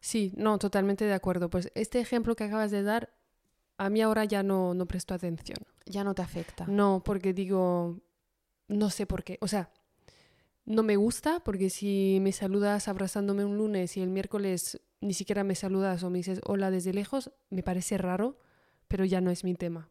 Sí, 0.00 0.32
no, 0.36 0.58
totalmente 0.58 1.06
de 1.06 1.14
acuerdo. 1.14 1.48
Pues 1.48 1.72
este 1.74 2.00
ejemplo 2.00 2.36
que 2.36 2.44
acabas 2.44 2.70
de 2.70 2.82
dar, 2.82 3.10
a 3.80 3.88
mí 3.88 4.02
ahora 4.02 4.26
ya 4.26 4.42
no, 4.42 4.74
no 4.74 4.84
presto 4.86 5.14
atención. 5.14 5.58
Ya 5.86 6.04
no 6.04 6.14
te 6.14 6.20
afecta. 6.20 6.66
No, 6.66 7.02
porque 7.02 7.32
digo, 7.32 7.98
no 8.68 8.90
sé 8.90 9.06
por 9.06 9.24
qué. 9.24 9.38
O 9.40 9.48
sea, 9.48 9.70
no 10.66 10.82
me 10.82 10.96
gusta 10.96 11.40
porque 11.40 11.70
si 11.70 12.18
me 12.20 12.32
saludas 12.32 12.88
abrazándome 12.88 13.42
un 13.42 13.56
lunes 13.56 13.96
y 13.96 14.02
el 14.02 14.10
miércoles 14.10 14.82
ni 15.00 15.14
siquiera 15.14 15.44
me 15.44 15.54
saludas 15.54 16.02
o 16.02 16.10
me 16.10 16.18
dices 16.18 16.42
hola 16.44 16.70
desde 16.70 16.92
lejos, 16.92 17.32
me 17.48 17.62
parece 17.62 17.96
raro, 17.96 18.38
pero 18.86 19.06
ya 19.06 19.22
no 19.22 19.30
es 19.30 19.44
mi 19.44 19.54
tema. 19.54 19.88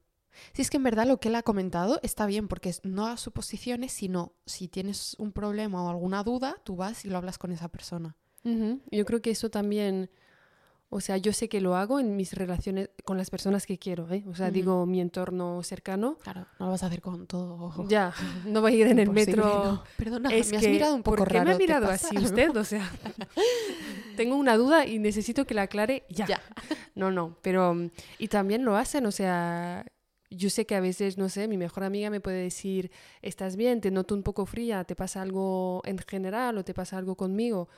Si 0.53 0.61
es 0.61 0.69
que 0.69 0.77
en 0.77 0.83
verdad 0.83 1.07
lo 1.07 1.19
que 1.19 1.29
él 1.29 1.35
ha 1.35 1.41
comentado 1.41 1.99
está 2.03 2.27
bien, 2.27 2.47
porque 2.47 2.71
no 2.83 3.07
a 3.07 3.17
suposiciones, 3.17 3.91
sino 3.91 4.33
si 4.45 4.67
tienes 4.67 5.15
un 5.17 5.31
problema 5.31 5.83
o 5.83 5.89
alguna 5.89 6.23
duda, 6.23 6.57
tú 6.63 6.75
vas 6.75 7.05
y 7.05 7.09
lo 7.09 7.17
hablas 7.17 7.39
con 7.39 7.51
esa 7.51 7.69
persona. 7.69 8.15
Yo 8.43 9.05
creo 9.05 9.21
que 9.21 9.31
eso 9.31 9.49
también, 9.49 10.11
o 10.91 11.01
sea, 11.01 11.17
yo 11.17 11.33
sé 11.33 11.47
que 11.49 11.61
lo 11.61 11.75
hago 11.75 11.99
en 11.99 12.15
mis 12.15 12.33
relaciones 12.33 12.89
con 13.05 13.17
las 13.17 13.29
personas 13.29 13.65
que 13.67 13.77
quiero, 13.77 14.11
¿eh? 14.11 14.23
O 14.27 14.33
sea, 14.35 14.49
digo 14.49 14.85
mi 14.87 15.01
entorno 15.01 15.61
cercano. 15.61 16.17
Claro, 16.23 16.47
no 16.59 16.65
lo 16.65 16.71
vas 16.71 16.81
a 16.81 16.87
hacer 16.87 16.99
con 17.01 17.27
todo. 17.27 17.87
Ya, 17.87 18.11
no 18.45 18.61
voy 18.61 18.73
a 18.73 18.77
ir 18.77 18.87
en 18.87 18.97
el 18.99 19.09
metro. 19.11 19.43
no. 19.43 19.83
Perdona, 19.97 20.29
Es 20.33 20.49
me 20.49 20.57
has 20.57 20.63
que, 20.63 20.69
mirado 20.71 20.95
un 20.95 21.03
poco 21.03 21.17
¿por 21.17 21.27
qué 21.27 21.35
raro. 21.35 21.45
me 21.45 21.51
ha 21.51 21.57
¿te 21.57 21.63
mirado 21.63 21.87
así 21.91 22.17
usted? 22.17 22.55
O 22.57 22.63
sea, 22.63 22.89
tengo 24.17 24.35
una 24.35 24.57
duda 24.57 24.85
y 24.87 24.99
necesito 24.99 25.45
que 25.45 25.53
la 25.53 25.63
aclare 25.63 26.03
ya. 26.09 26.25
Ya. 26.25 26.41
No, 26.95 27.11
no, 27.11 27.37
pero 27.41 27.73
mm, 27.75 27.89
y 28.17 28.27
también 28.27 28.65
lo 28.65 28.75
hacen, 28.75 29.05
o 29.05 29.11
sea, 29.11 29.85
yo 30.31 30.49
sé 30.49 30.65
que 30.65 30.75
a 30.75 30.79
veces, 30.81 31.17
no 31.17 31.29
sé, 31.29 31.47
mi 31.47 31.57
mejor 31.57 31.83
amiga 31.83 32.09
me 32.09 32.19
puede 32.19 32.41
decir, 32.41 32.91
estás 33.21 33.55
bien, 33.55 33.79
te 33.81 33.91
noto 33.91 34.15
un 34.15 34.23
poco 34.23 34.45
fría, 34.45 34.83
te 34.83 34.95
pasa 34.95 35.21
algo 35.21 35.81
en 35.85 35.97
general 35.99 36.57
o 36.57 36.63
te 36.63 36.73
pasa 36.73 36.97
algo 36.97 37.15
conmigo. 37.15 37.69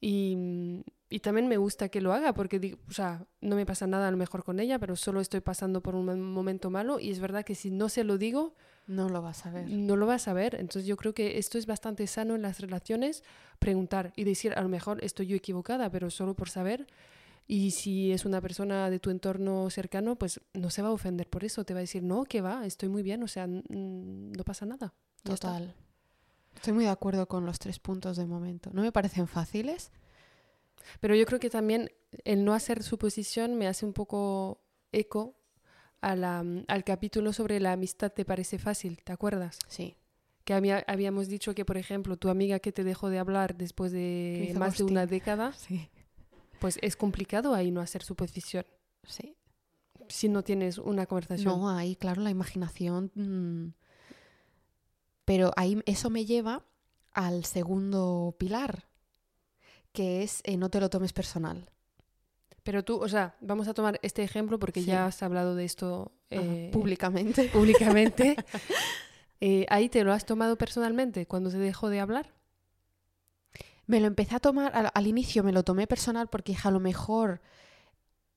Y, 0.00 0.34
mm, 0.36 0.80
y 1.12 1.20
también 1.20 1.48
me 1.48 1.56
gusta 1.56 1.88
que 1.88 2.00
lo 2.00 2.12
haga 2.12 2.32
porque, 2.34 2.58
digo, 2.58 2.78
o 2.88 2.92
sea, 2.92 3.24
no 3.40 3.56
me 3.56 3.66
pasa 3.66 3.86
nada 3.86 4.08
a 4.08 4.10
lo 4.10 4.16
mejor 4.16 4.42
con 4.44 4.58
ella, 4.60 4.78
pero 4.78 4.96
solo 4.96 5.20
estoy 5.20 5.40
pasando 5.40 5.82
por 5.82 5.94
un 5.94 6.06
mo- 6.06 6.16
momento 6.16 6.70
malo 6.70 6.98
y 7.00 7.10
es 7.10 7.20
verdad 7.20 7.44
que 7.44 7.54
si 7.54 7.70
no 7.70 7.88
se 7.88 8.04
lo 8.04 8.18
digo, 8.18 8.54
No 8.86 9.08
lo 9.08 9.22
vas 9.22 9.46
a 9.46 9.50
ver. 9.50 9.68
no 9.70 9.96
lo 9.96 10.06
vas 10.06 10.26
a 10.28 10.32
ver. 10.32 10.54
Entonces 10.54 10.86
yo 10.86 10.96
creo 10.96 11.14
que 11.14 11.38
esto 11.38 11.58
es 11.58 11.66
bastante 11.66 12.06
sano 12.06 12.34
en 12.34 12.42
las 12.42 12.60
relaciones, 12.60 13.22
preguntar 13.58 14.12
y 14.16 14.24
decir, 14.24 14.52
a 14.56 14.62
lo 14.62 14.68
mejor 14.68 15.02
estoy 15.04 15.26
yo 15.26 15.36
equivocada, 15.36 15.90
pero 15.90 16.10
solo 16.10 16.34
por 16.34 16.48
saber. 16.48 16.86
Y 17.46 17.72
si 17.72 18.12
es 18.12 18.24
una 18.24 18.40
persona 18.40 18.88
de 18.88 18.98
tu 19.00 19.10
entorno 19.10 19.68
cercano, 19.68 20.16
pues 20.16 20.40
no 20.54 20.70
se 20.70 20.80
va 20.82 20.88
a 20.88 20.92
ofender 20.92 21.28
por 21.28 21.44
eso, 21.44 21.64
te 21.64 21.74
va 21.74 21.78
a 21.80 21.82
decir, 21.82 22.02
no, 22.02 22.24
que 22.24 22.40
va, 22.40 22.64
estoy 22.66 22.88
muy 22.88 23.02
bien, 23.02 23.22
o 23.22 23.28
sea, 23.28 23.46
no 23.46 24.44
pasa 24.44 24.64
nada. 24.64 24.94
Está. 25.24 25.34
Total. 25.34 25.74
Estoy 26.54 26.72
muy 26.74 26.84
de 26.84 26.90
acuerdo 26.90 27.26
con 27.26 27.44
los 27.44 27.58
tres 27.58 27.78
puntos 27.78 28.16
de 28.16 28.26
momento. 28.26 28.70
No 28.72 28.82
me 28.82 28.92
parecen 28.92 29.26
fáciles. 29.26 29.90
Pero 31.00 31.14
yo 31.14 31.24
creo 31.26 31.38
que 31.40 31.50
también 31.50 31.90
el 32.24 32.44
no 32.44 32.54
hacer 32.54 32.82
suposición 32.82 33.56
me 33.56 33.66
hace 33.68 33.84
un 33.86 33.92
poco 33.92 34.60
eco 34.92 35.34
a 36.00 36.16
la- 36.16 36.44
al 36.68 36.84
capítulo 36.84 37.32
sobre 37.32 37.60
la 37.60 37.72
amistad 37.72 38.12
te 38.12 38.24
parece 38.24 38.58
fácil, 38.58 39.00
¿te 39.02 39.12
acuerdas? 39.12 39.58
Sí. 39.68 39.94
Que 40.44 40.54
había- 40.54 40.84
habíamos 40.88 41.28
dicho 41.28 41.54
que, 41.54 41.64
por 41.64 41.76
ejemplo, 41.76 42.16
tu 42.16 42.28
amiga 42.28 42.58
que 42.58 42.72
te 42.72 42.82
dejó 42.82 43.08
de 43.10 43.18
hablar 43.20 43.56
después 43.56 43.92
de 43.92 44.52
más 44.58 44.76
de 44.78 44.84
una 44.84 45.06
década, 45.06 45.52
Sí. 45.56 45.88
pues 46.60 46.78
es 46.82 46.96
complicado 46.96 47.54
ahí 47.54 47.70
no 47.70 47.80
hacer 47.80 48.02
suposición 48.02 48.66
Sí. 49.06 49.36
si 50.08 50.28
no 50.28 50.42
tienes 50.42 50.78
una 50.78 51.06
conversación. 51.06 51.60
No, 51.60 51.70
ahí, 51.70 51.94
claro, 51.96 52.20
la 52.22 52.30
imaginación. 52.30 53.12
mm. 53.14 53.72
Pero 55.24 55.52
ahí 55.56 55.80
eso 55.86 56.10
me 56.10 56.24
lleva 56.24 56.64
al 57.12 57.44
segundo 57.44 58.34
pilar, 58.38 58.88
que 59.92 60.22
es 60.22 60.40
eh, 60.44 60.56
no 60.56 60.68
te 60.70 60.80
lo 60.80 60.88
tomes 60.90 61.12
personal. 61.12 61.68
Pero 62.62 62.84
tú, 62.84 63.00
o 63.02 63.08
sea, 63.08 63.34
vamos 63.40 63.66
a 63.68 63.74
tomar 63.74 63.98
este 64.02 64.22
ejemplo 64.22 64.58
porque 64.58 64.80
Sí. 64.80 64.86
ya 64.86 65.06
has 65.06 65.22
hablado 65.22 65.54
de 65.56 65.64
esto 65.64 66.12
eh, 66.30 66.70
públicamente. 66.72 67.48
públicamente. 67.52 68.36
Eh, 69.40 69.66
ahí 69.68 69.88
te 69.88 70.04
lo 70.04 70.12
has 70.12 70.24
tomado 70.24 70.56
personalmente 70.56 71.26
cuando 71.26 71.50
te 71.50 71.58
dejó 71.58 71.88
de 71.88 71.98
hablar. 72.00 72.32
Me 73.86 73.98
lo 73.98 74.06
empecé 74.06 74.36
a 74.36 74.40
tomar, 74.40 74.74
al, 74.76 74.90
al 74.94 75.06
inicio 75.08 75.42
me 75.42 75.50
lo 75.52 75.64
tomé 75.64 75.86
personal 75.88 76.28
porque 76.28 76.56
a 76.62 76.70
lo 76.70 76.78
mejor 76.78 77.40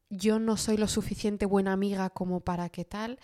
yo 0.10 0.40
no 0.40 0.58
soy 0.58 0.78
lo 0.78 0.88
suficiente 0.88 1.46
buena 1.46 1.74
amiga 1.74 2.10
como 2.10 2.40
para 2.40 2.70
que 2.70 2.84
tal, 2.84 3.20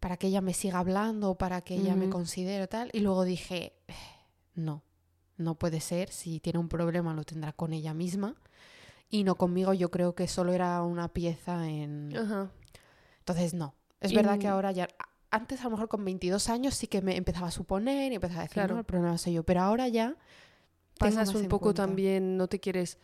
para 0.00 0.16
que 0.16 0.26
ella 0.26 0.40
me 0.40 0.52
siga 0.54 0.80
hablando, 0.80 1.36
para 1.36 1.60
que 1.62 1.74
ella 1.74 1.94
me 1.94 2.10
considere 2.10 2.66
tal. 2.66 2.90
Y 2.92 3.00
luego 3.00 3.24
dije, 3.24 3.72
"Eh, 3.86 3.94
no, 4.54 4.82
no 5.40 5.54
puede 5.56 5.80
ser, 5.80 6.10
si 6.10 6.38
tiene 6.40 6.58
un 6.58 6.68
problema 6.68 7.14
lo 7.14 7.24
tendrá 7.24 7.52
con 7.52 7.72
ella 7.72 7.94
misma. 7.94 8.34
Y 9.08 9.24
no 9.24 9.34
conmigo, 9.34 9.74
yo 9.74 9.90
creo 9.90 10.14
que 10.14 10.28
solo 10.28 10.52
era 10.52 10.82
una 10.82 11.08
pieza 11.08 11.68
en... 11.68 12.16
Ajá. 12.16 12.50
Entonces, 13.18 13.54
no. 13.54 13.74
Es 14.00 14.12
Y- 14.12 14.16
verdad 14.16 14.38
que 14.38 14.46
ahora 14.46 14.70
ya... 14.72 14.88
Antes, 15.32 15.60
a 15.60 15.64
lo 15.64 15.70
mejor 15.70 15.88
con 15.88 16.04
22 16.04 16.48
años, 16.48 16.74
sí 16.74 16.86
que 16.86 17.02
me 17.02 17.16
empezaba 17.16 17.48
a 17.48 17.50
suponer 17.52 18.10
y 18.12 18.16
empezaba 18.16 18.40
a 18.40 18.42
decir, 18.44 18.54
Claro. 18.54 18.74
no, 18.74 18.80
el 18.80 18.86
problema 18.86 19.16
soy 19.18 19.32
yo. 19.34 19.42
Pero 19.42 19.62
ahora 19.62 19.88
ya... 19.88 20.16
Pasas 20.98 21.34
un 21.34 21.48
poco 21.48 21.66
cuenta. 21.66 21.86
también, 21.86 22.36
no 22.36 22.46
te 22.48 22.60
quieres 22.60 22.98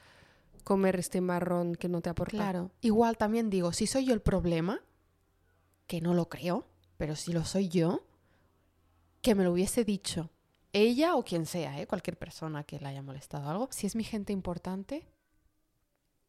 comer 0.64 0.96
este 0.96 1.20
marrón 1.20 1.75
que 1.77 1.88
no 1.88 2.01
te 2.03 2.11
aporta. 2.11 2.33
Claro. 2.37 2.70
Igual 2.83 3.16
también 3.16 3.49
digo, 3.49 3.72
si 3.72 3.87
soy 3.87 4.05
yo 4.05 4.12
el 4.14 4.20
problema, 4.20 4.81
que 5.87 6.01
no 6.01 6.12
lo 6.14 6.29
creo, 6.29 6.66
pero 6.99 7.16
si 7.16 7.33
lo 7.33 7.44
soy 7.44 7.68
yo, 7.68 8.05
que 9.22 9.35
me 9.35 9.44
lo 9.44 9.53
hubiese 9.53 9.85
dicho 9.85 10.31
ella 10.76 11.16
o 11.16 11.24
quien 11.24 11.46
sea, 11.46 11.80
¿eh? 11.80 11.86
cualquier 11.86 12.16
persona 12.16 12.64
que 12.64 12.78
le 12.78 12.88
haya 12.88 13.02
molestado 13.02 13.48
algo. 13.48 13.68
Si 13.70 13.86
es 13.86 13.96
mi 13.96 14.04
gente 14.04 14.32
importante 14.32 15.06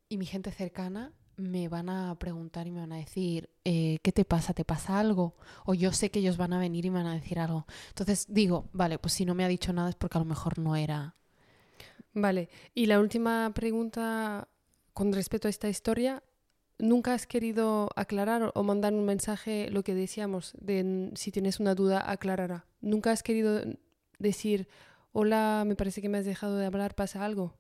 y 0.10 0.18
mi 0.18 0.26
gente 0.26 0.52
cercana, 0.52 1.14
me 1.36 1.70
van 1.70 1.90
a 1.90 2.16
preguntar 2.16 2.66
y 2.66 2.72
me 2.72 2.80
van 2.80 2.94
a 2.94 2.98
decir, 2.98 3.50
eh, 3.64 4.00
¿qué 4.02 4.12
te 4.12 4.26
pasa? 4.26 4.54
¿Te 4.54 4.66
pasa 4.66 5.00
algo? 5.00 5.36
O 5.66 5.74
yo 5.74 5.92
sé 5.92 6.10
que 6.10 6.20
ellos 6.20 6.38
van 6.38 6.54
a 6.54 6.60
venir 6.60 6.86
y 6.86 6.90
me 6.90 7.04
van 7.04 7.08
a 7.08 7.14
decir 7.14 7.40
algo. 7.40 7.68
Entonces 7.90 8.26
digo, 8.30 8.70
vale, 8.74 8.98
pues 8.98 9.14
si 9.14 9.26
no 9.26 9.36
me 9.36 9.44
ha 9.44 9.48
dicho 9.48 9.74
nada 9.74 9.90
es 9.90 9.96
porque 9.96 10.18
a 10.18 10.22
lo 10.22 10.26
mejor 10.26 10.58
no 10.58 10.76
era... 10.76 11.16
Vale. 12.14 12.50
Y 12.74 12.88
la 12.88 13.00
última 13.00 13.52
pregunta 13.54 14.48
con 14.94 15.14
respecto 15.14 15.48
a 15.48 15.52
esta 15.52 15.70
historia. 15.70 16.24
¿Nunca 16.80 17.14
has 17.14 17.28
querido 17.28 17.90
aclarar 17.96 18.52
o 18.56 18.64
mandar 18.64 18.94
un 18.94 19.06
mensaje, 19.06 19.70
lo 19.70 19.84
que 19.84 19.94
decíamos, 19.94 20.54
de 20.60 21.12
si 21.14 21.32
tienes 21.32 21.60
una 21.60 21.76
duda, 21.76 22.10
aclarará? 22.10 22.66
¿Nunca 22.82 23.12
has 23.12 23.22
querido 23.22 23.62
decir, 24.20 24.68
hola, 25.12 25.64
me 25.66 25.76
parece 25.76 26.02
que 26.02 26.10
me 26.10 26.18
has 26.18 26.26
dejado 26.26 26.58
de 26.58 26.66
hablar, 26.66 26.96
pasa 26.96 27.24
algo? 27.26 27.54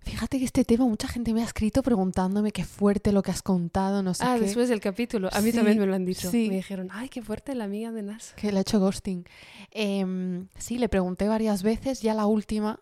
Fíjate 0.00 0.38
que 0.38 0.44
este 0.44 0.66
tema 0.66 0.84
mucha 0.84 1.08
gente 1.08 1.32
me 1.32 1.40
ha 1.40 1.46
escrito 1.46 1.82
preguntándome 1.82 2.52
qué 2.52 2.62
fuerte 2.64 3.10
lo 3.10 3.22
que 3.22 3.30
has 3.30 3.40
contado, 3.40 4.02
no 4.02 4.12
sé 4.12 4.22
ah, 4.26 4.34
qué. 4.38 4.44
después 4.44 4.68
del 4.68 4.80
capítulo. 4.80 5.30
A 5.32 5.40
mí 5.40 5.50
Sí, 5.50 5.56
también 5.56 5.78
me 5.78 5.86
lo 5.86 5.94
han 5.94 6.04
dicho. 6.04 6.30
sí. 6.30 6.48
Me 6.50 6.56
dijeron, 6.56 6.88
ay, 6.92 7.08
qué 7.08 7.22
fuerte 7.22 7.54
la 7.54 7.64
amiga 7.64 7.90
de 7.90 8.02
Nas. 8.02 8.34
Que 8.36 8.52
le 8.52 8.58
ha 8.58 8.60
hecho 8.60 8.78
ghosting. 8.80 9.24
Em, 9.70 10.48
sí, 10.58 10.76
le 10.76 10.90
pregunté 10.90 11.26
varias 11.26 11.62
veces, 11.62 12.02
ya 12.02 12.12
la 12.12 12.26
última, 12.26 12.80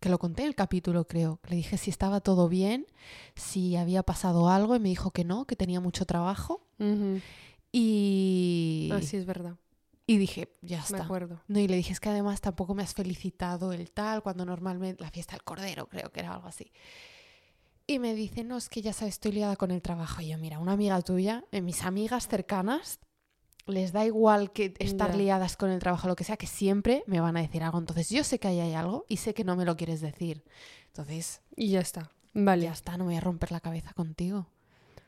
que 0.00 0.08
lo 0.08 0.18
conté 0.18 0.42
en 0.42 0.48
el 0.48 0.54
capítulo 0.54 1.06
creo, 1.06 1.40
le 1.46 1.56
dije 1.56 1.76
si 1.76 1.90
estaba 1.90 2.20
todo 2.20 2.48
bien, 2.48 2.86
si 3.36 3.76
había 3.76 4.02
pasado 4.02 4.48
algo 4.48 4.74
y 4.74 4.80
me 4.80 4.88
dijo 4.88 5.10
que 5.10 5.24
no, 5.24 5.44
que 5.44 5.56
tenía 5.56 5.80
mucho 5.80 6.06
trabajo. 6.06 6.66
Y, 7.70 8.88
Ah, 8.92 9.00
sí, 9.02 9.16
es 9.18 9.26
verdad. 9.26 9.56
Y 10.06 10.18
dije, 10.18 10.56
ya 10.62 10.78
Me 10.78 10.84
está. 10.84 11.04
acuerdo. 11.04 11.42
No, 11.48 11.58
y 11.60 11.68
le 11.68 11.76
dije, 11.76 11.92
es 11.92 12.00
que 12.00 12.08
además 12.08 12.40
tampoco 12.40 12.74
me 12.74 12.82
has 12.82 12.94
felicitado 12.94 13.72
el 13.72 13.90
tal, 13.92 14.22
cuando 14.22 14.44
normalmente 14.44 15.02
la 15.02 15.10
fiesta 15.10 15.32
del 15.36 15.44
cordero, 15.44 15.88
creo 15.88 16.10
que 16.10 16.20
era 16.20 16.34
algo 16.34 16.48
así. 16.48 16.72
Y 17.86 17.98
me 17.98 18.14
dice, 18.14 18.44
no, 18.44 18.56
es 18.56 18.68
que 18.68 18.80
ya 18.82 18.92
sabes, 18.92 19.14
estoy 19.14 19.32
liada 19.32 19.56
con 19.56 19.70
el 19.70 19.82
trabajo. 19.82 20.20
Y 20.22 20.28
yo, 20.28 20.38
mira, 20.38 20.58
una 20.58 20.72
amiga 20.72 21.00
tuya, 21.02 21.44
eh, 21.52 21.60
mis 21.60 21.82
amigas 21.84 22.28
cercanas, 22.28 23.00
les 23.66 23.92
da 23.92 24.04
igual 24.04 24.52
que 24.52 24.74
estar 24.80 25.14
liadas 25.14 25.56
con 25.56 25.70
el 25.70 25.78
trabajo, 25.78 26.08
lo 26.08 26.16
que 26.16 26.24
sea, 26.24 26.36
que 26.36 26.46
siempre 26.48 27.04
me 27.06 27.20
van 27.20 27.36
a 27.36 27.42
decir 27.42 27.62
algo. 27.62 27.78
Entonces 27.78 28.08
yo 28.10 28.24
sé 28.24 28.38
que 28.38 28.48
ahí 28.48 28.60
hay 28.60 28.74
algo 28.74 29.04
y 29.08 29.18
sé 29.18 29.34
que 29.34 29.44
no 29.44 29.56
me 29.56 29.64
lo 29.64 29.76
quieres 29.76 30.00
decir. 30.00 30.44
Entonces, 30.86 31.42
Y 31.56 31.68
ya 31.70 31.80
está. 31.80 32.10
Vale. 32.34 32.64
ya 32.64 32.72
está, 32.72 32.92
no 32.96 33.04
me 33.04 33.10
voy 33.10 33.16
a 33.16 33.20
romper 33.20 33.52
la 33.52 33.60
cabeza 33.60 33.92
contigo. 33.94 34.48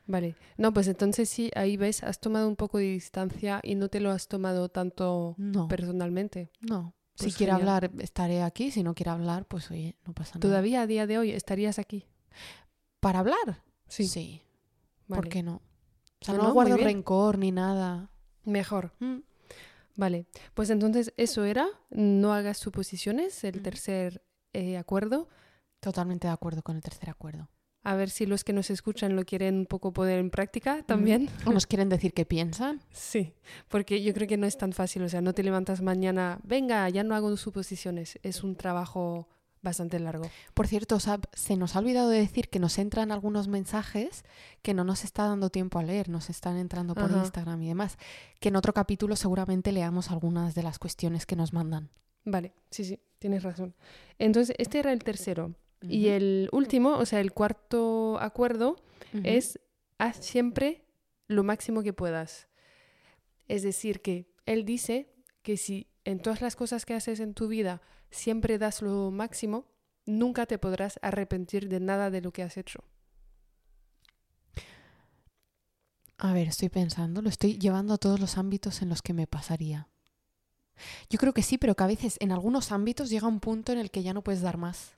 Vale. 0.06 0.36
No, 0.58 0.72
pues 0.72 0.86
entonces 0.88 1.28
sí, 1.28 1.50
ahí 1.54 1.76
ves, 1.76 2.02
has 2.02 2.20
tomado 2.20 2.46
un 2.48 2.56
poco 2.56 2.78
de 2.78 2.84
distancia 2.84 3.60
y 3.62 3.74
no 3.74 3.88
te 3.88 4.00
lo 4.00 4.10
has 4.10 4.28
tomado 4.28 4.68
tanto 4.68 5.34
No, 5.38 5.66
personalmente. 5.68 6.50
no. 6.60 6.94
Si 7.16 7.26
Pues 7.26 7.36
quiere 7.36 7.52
genial. 7.52 7.68
hablar, 7.68 7.90
estaré 8.00 8.42
aquí. 8.42 8.72
Si 8.72 8.82
no 8.82 8.92
quiere 8.94 9.10
hablar, 9.12 9.46
pues 9.46 9.70
oye, 9.70 9.96
no 10.04 10.12
pasa 10.12 10.30
nada. 10.30 10.40
¿Todavía 10.40 10.82
a 10.82 10.86
día 10.88 11.06
de 11.06 11.16
hoy 11.18 11.30
estarías 11.30 11.78
aquí? 11.78 12.06
¿Para 12.98 13.20
hablar? 13.20 13.62
Sí. 13.86 14.08
Sí. 14.08 14.42
Vale. 15.06 15.22
¿Por 15.22 15.28
qué 15.28 15.42
no? 15.44 15.62
O 16.20 16.24
sea, 16.24 16.34
No, 16.34 16.42
no, 16.44 16.52
guardo 16.52 16.76
rencor 16.76 17.38
ni 17.38 17.52
nada. 17.52 18.10
Mejor. 18.44 18.94
Mm. 18.98 19.18
Vale, 19.96 20.26
pues 20.54 20.70
entonces 20.70 21.14
eso 21.16 21.44
era, 21.44 21.68
no 21.90 22.34
hagas 22.34 22.58
suposiciones, 22.58 23.44
el 23.44 23.62
tercer 23.62 24.24
eh, 24.52 24.76
acuerdo. 24.76 25.28
Totalmente 25.78 26.26
de 26.26 26.32
acuerdo 26.32 26.62
con 26.62 26.74
el 26.74 26.82
tercer 26.82 27.10
acuerdo. 27.10 27.48
A 27.84 27.94
ver 27.94 28.10
si 28.10 28.26
los 28.26 28.42
que 28.42 28.52
nos 28.52 28.70
escuchan 28.70 29.14
lo 29.14 29.24
quieren 29.24 29.58
un 29.58 29.66
poco 29.66 29.92
poner 29.92 30.18
en 30.18 30.30
práctica 30.30 30.82
también. 30.82 31.28
¿O 31.44 31.52
nos 31.52 31.66
quieren 31.66 31.88
decir 31.88 32.12
qué 32.12 32.24
piensan? 32.24 32.80
Sí, 32.90 33.34
porque 33.68 34.02
yo 34.02 34.12
creo 34.14 34.26
que 34.26 34.36
no 34.36 34.46
es 34.46 34.56
tan 34.56 34.72
fácil, 34.72 35.02
o 35.02 35.08
sea, 35.08 35.20
no 35.20 35.34
te 35.34 35.42
levantas 35.42 35.82
mañana, 35.82 36.40
venga, 36.42 36.88
ya 36.88 37.04
no 37.04 37.14
hago 37.14 37.36
suposiciones, 37.36 38.18
es 38.22 38.42
un 38.42 38.56
trabajo 38.56 39.28
bastante 39.64 39.98
largo. 39.98 40.30
Por 40.52 40.68
cierto, 40.68 41.00
Sab, 41.00 41.26
se 41.32 41.56
nos 41.56 41.74
ha 41.74 41.80
olvidado 41.80 42.10
de 42.10 42.18
decir 42.18 42.48
que 42.48 42.60
nos 42.60 42.78
entran 42.78 43.10
algunos 43.10 43.48
mensajes 43.48 44.24
que 44.62 44.74
no 44.74 44.84
nos 44.84 45.04
está 45.04 45.26
dando 45.26 45.50
tiempo 45.50 45.78
a 45.78 45.82
leer, 45.82 46.08
nos 46.08 46.30
están 46.30 46.56
entrando 46.56 46.94
por 46.94 47.04
Ajá. 47.04 47.18
Instagram 47.18 47.62
y 47.62 47.68
demás. 47.68 47.96
Que 48.40 48.50
en 48.50 48.56
otro 48.56 48.72
capítulo 48.72 49.16
seguramente 49.16 49.72
leamos 49.72 50.10
algunas 50.10 50.54
de 50.54 50.62
las 50.62 50.78
cuestiones 50.78 51.26
que 51.26 51.34
nos 51.34 51.52
mandan. 51.52 51.90
Vale, 52.24 52.54
sí, 52.70 52.84
sí, 52.84 53.00
tienes 53.18 53.42
razón. 53.42 53.74
Entonces, 54.18 54.54
este 54.58 54.78
era 54.78 54.92
el 54.92 55.02
tercero. 55.02 55.54
Y 55.88 56.08
el 56.08 56.48
último, 56.52 56.96
o 56.96 57.06
sea, 57.06 57.20
el 57.20 57.32
cuarto 57.32 58.18
acuerdo 58.20 58.76
es 59.22 59.60
haz 59.98 60.16
siempre 60.16 60.84
lo 61.28 61.44
máximo 61.44 61.82
que 61.82 61.92
puedas. 61.92 62.48
Es 63.48 63.62
decir, 63.62 64.00
que 64.00 64.32
él 64.46 64.64
dice 64.64 65.12
que 65.42 65.56
si 65.56 65.88
en 66.04 66.20
todas 66.20 66.40
las 66.40 66.56
cosas 66.56 66.86
que 66.86 66.94
haces 66.94 67.20
en 67.20 67.34
tu 67.34 67.48
vida 67.48 67.82
siempre 68.10 68.58
das 68.58 68.82
lo 68.82 69.10
máximo, 69.10 69.66
nunca 70.06 70.46
te 70.46 70.58
podrás 70.58 70.98
arrepentir 71.02 71.68
de 71.68 71.80
nada 71.80 72.10
de 72.10 72.20
lo 72.20 72.32
que 72.32 72.42
has 72.42 72.56
hecho. 72.56 72.84
A 76.18 76.32
ver, 76.32 76.48
estoy 76.48 76.68
pensando, 76.68 77.20
lo 77.22 77.28
estoy 77.28 77.58
llevando 77.58 77.94
a 77.94 77.98
todos 77.98 78.20
los 78.20 78.38
ámbitos 78.38 78.82
en 78.82 78.88
los 78.88 79.02
que 79.02 79.12
me 79.12 79.26
pasaría. 79.26 79.88
Yo 81.10 81.18
creo 81.18 81.34
que 81.34 81.42
sí, 81.42 81.58
pero 81.58 81.74
que 81.74 81.84
a 81.84 81.88
veces 81.88 82.16
en 82.20 82.32
algunos 82.32 82.72
ámbitos 82.72 83.10
llega 83.10 83.28
un 83.28 83.40
punto 83.40 83.72
en 83.72 83.78
el 83.78 83.90
que 83.90 84.02
ya 84.02 84.14
no 84.14 84.22
puedes 84.22 84.40
dar 84.40 84.56
más. 84.56 84.96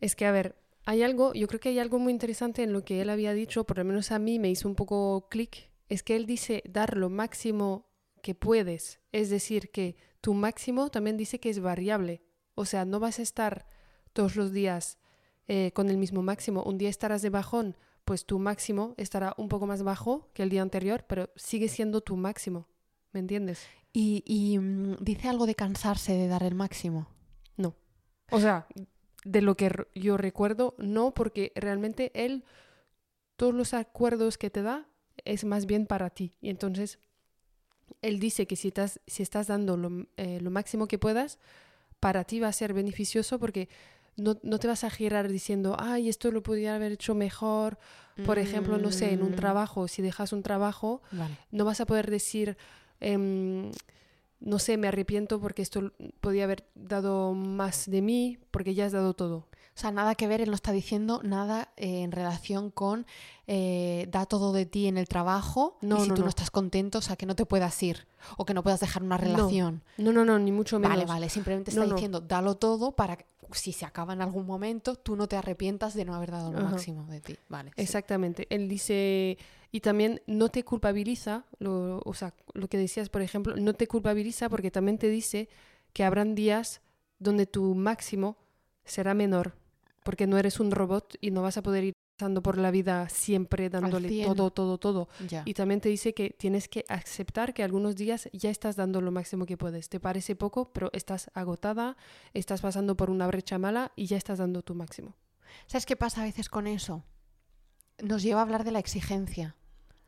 Es 0.00 0.16
que, 0.16 0.26
a 0.26 0.32
ver, 0.32 0.56
hay 0.84 1.02
algo, 1.02 1.34
yo 1.34 1.46
creo 1.48 1.60
que 1.60 1.68
hay 1.70 1.78
algo 1.78 1.98
muy 1.98 2.12
interesante 2.12 2.62
en 2.62 2.72
lo 2.72 2.84
que 2.84 3.00
él 3.00 3.10
había 3.10 3.32
dicho, 3.32 3.64
por 3.64 3.78
lo 3.78 3.84
menos 3.84 4.10
a 4.12 4.18
mí 4.18 4.38
me 4.38 4.50
hizo 4.50 4.68
un 4.68 4.74
poco 4.74 5.28
clic, 5.28 5.70
es 5.88 6.02
que 6.02 6.16
él 6.16 6.26
dice 6.26 6.62
dar 6.68 6.96
lo 6.96 7.10
máximo 7.10 7.88
que 8.22 8.34
puedes, 8.34 9.00
es 9.12 9.30
decir, 9.30 9.70
que 9.70 9.96
tu 10.20 10.34
máximo 10.34 10.90
también 10.90 11.16
dice 11.16 11.40
que 11.40 11.50
es 11.50 11.60
variable, 11.60 12.22
o 12.54 12.64
sea, 12.64 12.84
no 12.84 13.00
vas 13.00 13.18
a 13.18 13.22
estar 13.22 13.66
todos 14.12 14.36
los 14.36 14.52
días 14.52 14.98
eh, 15.46 15.72
con 15.74 15.88
el 15.90 15.98
mismo 15.98 16.22
máximo, 16.22 16.62
un 16.62 16.78
día 16.78 16.88
estarás 16.88 17.22
de 17.22 17.30
bajón, 17.30 17.76
pues 18.04 18.24
tu 18.24 18.38
máximo 18.38 18.94
estará 18.96 19.34
un 19.36 19.48
poco 19.48 19.66
más 19.66 19.82
bajo 19.82 20.30
que 20.32 20.42
el 20.42 20.50
día 20.50 20.62
anterior, 20.62 21.04
pero 21.06 21.30
sigue 21.36 21.68
siendo 21.68 22.00
tu 22.00 22.16
máximo, 22.16 22.66
¿me 23.12 23.20
entiendes? 23.20 23.66
Y, 23.92 24.22
y, 24.26 24.58
mm, 24.58 24.96
dice 25.00 25.28
algo 25.28 25.46
de 25.46 25.54
cansarse 25.54 26.14
de 26.14 26.28
dar 26.28 26.42
el 26.42 26.54
máximo. 26.54 27.08
O 28.30 28.40
sea, 28.40 28.66
de 29.28 29.42
lo 29.42 29.56
que 29.56 29.70
yo 29.94 30.16
recuerdo, 30.16 30.74
no, 30.78 31.12
porque 31.12 31.52
realmente 31.54 32.10
él, 32.14 32.44
todos 33.36 33.54
los 33.54 33.74
acuerdos 33.74 34.38
que 34.38 34.48
te 34.48 34.62
da 34.62 34.86
es 35.24 35.44
más 35.44 35.66
bien 35.66 35.86
para 35.86 36.08
ti. 36.10 36.32
Y 36.40 36.48
entonces, 36.48 36.98
él 38.00 38.20
dice 38.20 38.46
que 38.46 38.56
si 38.56 38.68
estás, 38.68 39.00
si 39.06 39.22
estás 39.22 39.46
dando 39.48 39.76
lo, 39.76 40.06
eh, 40.16 40.40
lo 40.40 40.50
máximo 40.50 40.88
que 40.88 40.98
puedas, 40.98 41.38
para 42.00 42.24
ti 42.24 42.40
va 42.40 42.48
a 42.48 42.52
ser 42.52 42.72
beneficioso 42.72 43.38
porque 43.38 43.68
no, 44.16 44.38
no 44.42 44.58
te 44.58 44.66
vas 44.66 44.82
a 44.84 44.90
girar 44.90 45.28
diciendo, 45.28 45.76
ay, 45.78 46.08
esto 46.08 46.30
lo 46.30 46.42
podría 46.42 46.74
haber 46.76 46.92
hecho 46.92 47.14
mejor. 47.14 47.78
Por 48.24 48.38
ejemplo, 48.38 48.78
no 48.78 48.90
sé, 48.90 49.12
en 49.12 49.22
un 49.22 49.32
Mm, 49.32 49.34
trabajo, 49.36 49.86
si 49.88 50.02
dejas 50.02 50.32
un 50.32 50.42
trabajo, 50.42 51.02
Vale. 51.12 51.36
no 51.52 51.64
vas 51.64 51.80
a 51.80 51.86
poder 51.86 52.10
decir, 52.10 52.56
em, 52.98 53.70
no 54.40 54.58
sé, 54.58 54.76
me 54.76 54.88
arrepiento 54.88 55.40
porque 55.40 55.62
esto 55.62 55.92
podía 56.20 56.44
haber 56.44 56.64
dado 56.74 57.34
más 57.34 57.90
de 57.90 58.02
mí, 58.02 58.38
porque 58.50 58.74
ya 58.74 58.86
has 58.86 58.92
dado 58.92 59.14
todo. 59.14 59.48
O 59.78 59.80
sea, 59.80 59.92
nada 59.92 60.16
que 60.16 60.26
ver, 60.26 60.40
él 60.40 60.48
no 60.48 60.56
está 60.56 60.72
diciendo 60.72 61.20
nada 61.22 61.70
eh, 61.76 62.02
en 62.02 62.10
relación 62.10 62.70
con 62.72 63.06
eh, 63.46 64.08
da 64.10 64.26
todo 64.26 64.52
de 64.52 64.66
ti 64.66 64.88
en 64.88 64.98
el 64.98 65.06
trabajo 65.06 65.78
No, 65.82 65.98
y 65.98 66.00
si 66.00 66.08
no, 66.08 66.14
tú 66.14 66.20
no. 66.22 66.24
no. 66.26 66.28
estás 66.30 66.50
contento, 66.50 66.98
o 66.98 67.00
sea, 67.00 67.14
que 67.14 67.26
no 67.26 67.36
te 67.36 67.46
puedas 67.46 67.80
ir 67.84 68.08
o 68.36 68.44
que 68.44 68.54
no 68.54 68.64
puedas 68.64 68.80
dejar 68.80 69.04
una 69.04 69.16
relación. 69.16 69.84
No, 69.96 70.12
no, 70.12 70.24
no, 70.24 70.38
ni 70.40 70.50
mucho 70.50 70.80
menos. 70.80 70.96
Vale, 70.96 71.06
vale, 71.06 71.28
simplemente 71.28 71.70
está 71.70 71.84
diciendo 71.84 72.20
dalo 72.20 72.56
todo 72.56 72.92
para 72.92 73.16
que 73.18 73.26
si 73.52 73.72
se 73.72 73.86
acaba 73.86 74.12
en 74.12 74.20
algún 74.20 74.46
momento, 74.46 74.96
tú 74.96 75.16
no 75.16 75.28
te 75.28 75.36
arrepientas 75.36 75.94
de 75.94 76.04
no 76.04 76.14
haber 76.14 76.32
dado 76.32 76.52
lo 76.52 76.58
Ajá. 76.58 76.70
máximo 76.70 77.06
de 77.06 77.20
ti. 77.20 77.36
Vale. 77.48 77.70
sí. 77.76 77.82
Exactamente. 77.82 78.46
Él 78.50 78.68
dice, 78.68 79.38
y 79.70 79.80
también 79.80 80.22
no 80.26 80.48
te 80.48 80.64
culpabiliza, 80.64 81.44
lo, 81.58 82.00
o 82.04 82.14
sea, 82.14 82.34
lo 82.54 82.68
que 82.68 82.78
decías, 82.78 83.08
por 83.08 83.22
ejemplo, 83.22 83.56
no 83.56 83.74
te 83.74 83.86
culpabiliza 83.86 84.48
porque 84.48 84.70
también 84.70 84.98
te 84.98 85.08
dice 85.08 85.48
que 85.92 86.04
habrán 86.04 86.34
días 86.34 86.80
donde 87.18 87.46
tu 87.46 87.74
máximo 87.74 88.38
será 88.84 89.14
menor, 89.14 89.56
porque 90.04 90.26
no 90.26 90.38
eres 90.38 90.60
un 90.60 90.70
robot 90.70 91.16
y 91.20 91.30
no 91.30 91.42
vas 91.42 91.58
a 91.58 91.62
poder 91.62 91.84
ir 91.84 91.92
pasando 92.16 92.42
por 92.42 92.58
la 92.58 92.70
vida 92.70 93.08
siempre 93.08 93.68
dándole 93.68 94.08
100. 94.08 94.26
todo, 94.26 94.50
todo, 94.50 94.78
todo. 94.78 95.08
Ya. 95.28 95.42
Y 95.44 95.54
también 95.54 95.80
te 95.80 95.88
dice 95.88 96.14
que 96.14 96.30
tienes 96.30 96.68
que 96.68 96.84
aceptar 96.88 97.54
que 97.54 97.62
algunos 97.62 97.94
días 97.94 98.28
ya 98.32 98.50
estás 98.50 98.74
dando 98.74 99.00
lo 99.00 99.12
máximo 99.12 99.46
que 99.46 99.56
puedes. 99.56 99.88
Te 99.88 100.00
parece 100.00 100.34
poco, 100.34 100.72
pero 100.72 100.90
estás 100.92 101.30
agotada, 101.34 101.96
estás 102.32 102.60
pasando 102.60 102.96
por 102.96 103.10
una 103.10 103.26
brecha 103.26 103.58
mala 103.58 103.92
y 103.94 104.06
ya 104.06 104.16
estás 104.16 104.38
dando 104.38 104.62
tu 104.62 104.74
máximo. 104.74 105.14
¿Sabes 105.66 105.86
qué 105.86 105.96
pasa 105.96 106.22
a 106.22 106.24
veces 106.24 106.48
con 106.48 106.66
eso? 106.66 107.04
Nos 108.02 108.22
lleva 108.22 108.40
a 108.40 108.42
hablar 108.42 108.64
de 108.64 108.72
la 108.72 108.78
exigencia. 108.78 109.54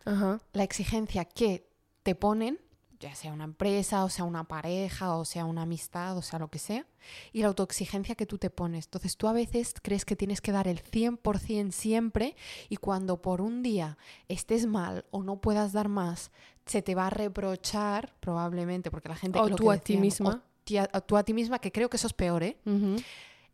Ajá. 0.04 0.40
La 0.52 0.62
exigencia 0.64 1.24
que 1.24 1.68
te 2.02 2.14
ponen, 2.14 2.58
ya 2.98 3.14
sea 3.14 3.32
una 3.32 3.44
empresa, 3.44 4.04
o 4.04 4.10
sea 4.10 4.24
una 4.24 4.44
pareja, 4.44 5.16
o 5.16 5.24
sea 5.24 5.44
una 5.46 5.62
amistad, 5.62 6.16
o 6.18 6.22
sea 6.22 6.38
lo 6.38 6.48
que 6.48 6.58
sea, 6.58 6.86
y 7.32 7.40
la 7.40 7.48
autoexigencia 7.48 8.14
que 8.14 8.26
tú 8.26 8.36
te 8.38 8.50
pones. 8.50 8.86
Entonces 8.86 9.16
tú 9.16 9.26
a 9.28 9.32
veces 9.32 9.74
crees 9.82 10.04
que 10.04 10.16
tienes 10.16 10.40
que 10.42 10.52
dar 10.52 10.68
el 10.68 10.82
100% 10.82 11.72
siempre 11.72 12.36
y 12.68 12.76
cuando 12.76 13.22
por 13.22 13.40
un 13.40 13.62
día 13.62 13.96
estés 14.28 14.66
mal 14.66 15.06
o 15.10 15.22
no 15.22 15.40
puedas 15.40 15.72
dar 15.72 15.88
más, 15.88 16.30
se 16.66 16.82
te 16.82 16.94
va 16.94 17.06
a 17.06 17.10
reprochar 17.10 18.12
probablemente, 18.20 18.90
porque 18.90 19.08
la 19.08 19.16
gente... 19.16 19.38
O 19.38 19.48
lo 19.48 19.56
tú 19.56 19.64
que 19.64 19.70
a 19.70 19.78
ti 19.78 19.96
misma. 19.96 20.30
o 20.30 20.78
a- 20.92 21.00
tú 21.00 21.16
a 21.16 21.22
ti 21.24 21.32
misma, 21.32 21.58
que 21.58 21.72
creo 21.72 21.88
que 21.88 21.96
eso 21.96 22.06
es 22.06 22.12
peor, 22.12 22.42
¿eh? 22.42 22.58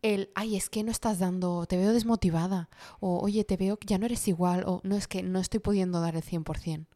El, 0.02 0.30
ay, 0.34 0.56
es 0.56 0.70
que 0.70 0.82
no 0.82 0.90
estás 0.90 1.18
dando, 1.18 1.66
te 1.66 1.76
veo 1.76 1.92
desmotivada, 1.92 2.68
o 3.00 3.18
oye, 3.20 3.44
te 3.44 3.56
veo 3.56 3.76
que 3.78 3.86
ya 3.86 3.98
no 3.98 4.06
eres 4.06 4.28
igual, 4.28 4.64
o 4.66 4.80
no 4.84 4.96
es 4.96 5.08
que 5.08 5.22
no 5.22 5.40
estoy 5.40 5.60
pudiendo 5.60 6.00
dar 6.00 6.16
el 6.16 6.22
100%. 6.22 6.86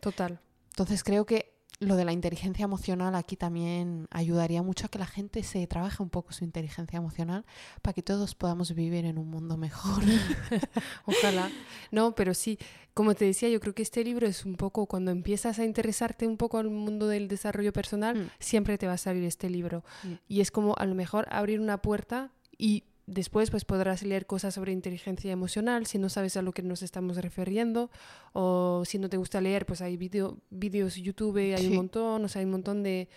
Total. 0.00 0.40
Entonces 0.70 1.04
creo 1.04 1.26
que 1.26 1.61
lo 1.80 1.96
de 1.96 2.04
la 2.04 2.12
inteligencia 2.12 2.64
emocional 2.64 3.14
aquí 3.16 3.36
también 3.36 4.06
ayudaría 4.10 4.62
mucho 4.62 4.86
a 4.86 4.88
que 4.88 4.98
la 5.00 5.06
gente 5.06 5.42
se 5.42 5.66
trabaje 5.66 6.02
un 6.02 6.10
poco 6.10 6.32
su 6.32 6.44
inteligencia 6.44 6.96
emocional 6.96 7.44
para 7.82 7.92
que 7.94 8.02
todos 8.02 8.34
podamos 8.36 8.74
vivir 8.74 9.04
en 9.04 9.18
un 9.18 9.28
mundo 9.28 9.56
mejor. 9.56 10.02
Ojalá. 11.06 11.50
No, 11.90 12.14
pero 12.14 12.34
sí, 12.34 12.58
como 12.94 13.14
te 13.14 13.24
decía, 13.24 13.48
yo 13.48 13.58
creo 13.60 13.74
que 13.74 13.82
este 13.82 14.04
libro 14.04 14.26
es 14.26 14.44
un 14.44 14.54
poco, 14.56 14.86
cuando 14.86 15.10
empiezas 15.10 15.58
a 15.58 15.64
interesarte 15.64 16.26
un 16.26 16.36
poco 16.36 16.58
al 16.58 16.70
mundo 16.70 17.08
del 17.08 17.26
desarrollo 17.28 17.72
personal, 17.72 18.16
Mm. 18.16 18.30
siempre 18.38 18.78
te 18.78 18.86
va 18.86 18.92
a 18.94 18.98
salir 18.98 19.24
este 19.24 19.48
libro. 19.50 19.82
Mm. 20.04 20.12
Y 20.28 20.40
es 20.40 20.50
como 20.50 20.74
a 20.78 20.86
lo 20.86 20.94
mejor 20.94 21.26
abrir 21.30 21.60
una 21.60 21.78
puerta 21.82 22.30
y 22.58 22.84
después 23.06 23.50
pues 23.50 23.64
podrás 23.64 24.02
leer 24.04 24.26
cosas 24.26 24.54
sobre 24.54 24.72
inteligencia 24.72 25.32
emocional 25.32 25.86
si 25.86 25.98
no 25.98 26.08
sabes 26.08 26.36
a 26.36 26.42
lo 26.42 26.52
que 26.52 26.62
nos 26.62 26.82
estamos 26.82 27.16
refiriendo 27.16 27.90
o 28.32 28.84
si 28.86 28.98
no 28.98 29.08
te 29.08 29.16
gusta 29.16 29.40
leer 29.40 29.66
pues 29.66 29.80
hay 29.82 29.96
video, 29.96 30.38
vídeos 30.50 30.94
YouTube, 30.96 31.36
hay 31.54 31.58
Sí. 31.58 31.68
un 31.68 31.76
montón, 31.76 32.24
o 32.24 32.28
sea, 32.28 32.40
hay 32.40 32.44
un 32.46 32.52
montón 32.52 32.82
de, 32.82 33.08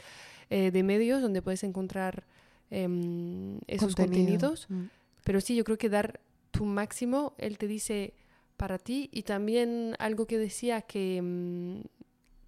eh, 0.49 0.71
de 0.71 0.83
medios 0.83 1.21
donde 1.21 1.41
puedes 1.41 1.63
encontrar 1.63 2.25
em, 2.71 3.57
esos 3.67 3.95
Contenido. 3.95 4.15
contenidos. 4.49 4.65
Mm. 4.69 4.85
Pero 5.23 5.39
sí, 5.39 5.55
yo 5.55 5.63
creo 5.63 5.77
que 5.77 5.87
dar 5.87 6.19
tu 6.49 6.65
máximo, 6.65 7.35
él 7.37 7.59
te 7.59 7.67
dice 7.67 8.15
para 8.57 8.79
ti. 8.79 9.07
Y 9.13 9.21
también 9.21 9.95
algo 9.99 10.25
que 10.25 10.37
decía 10.39 10.81
que, 10.81 11.21
mm, 11.21 11.81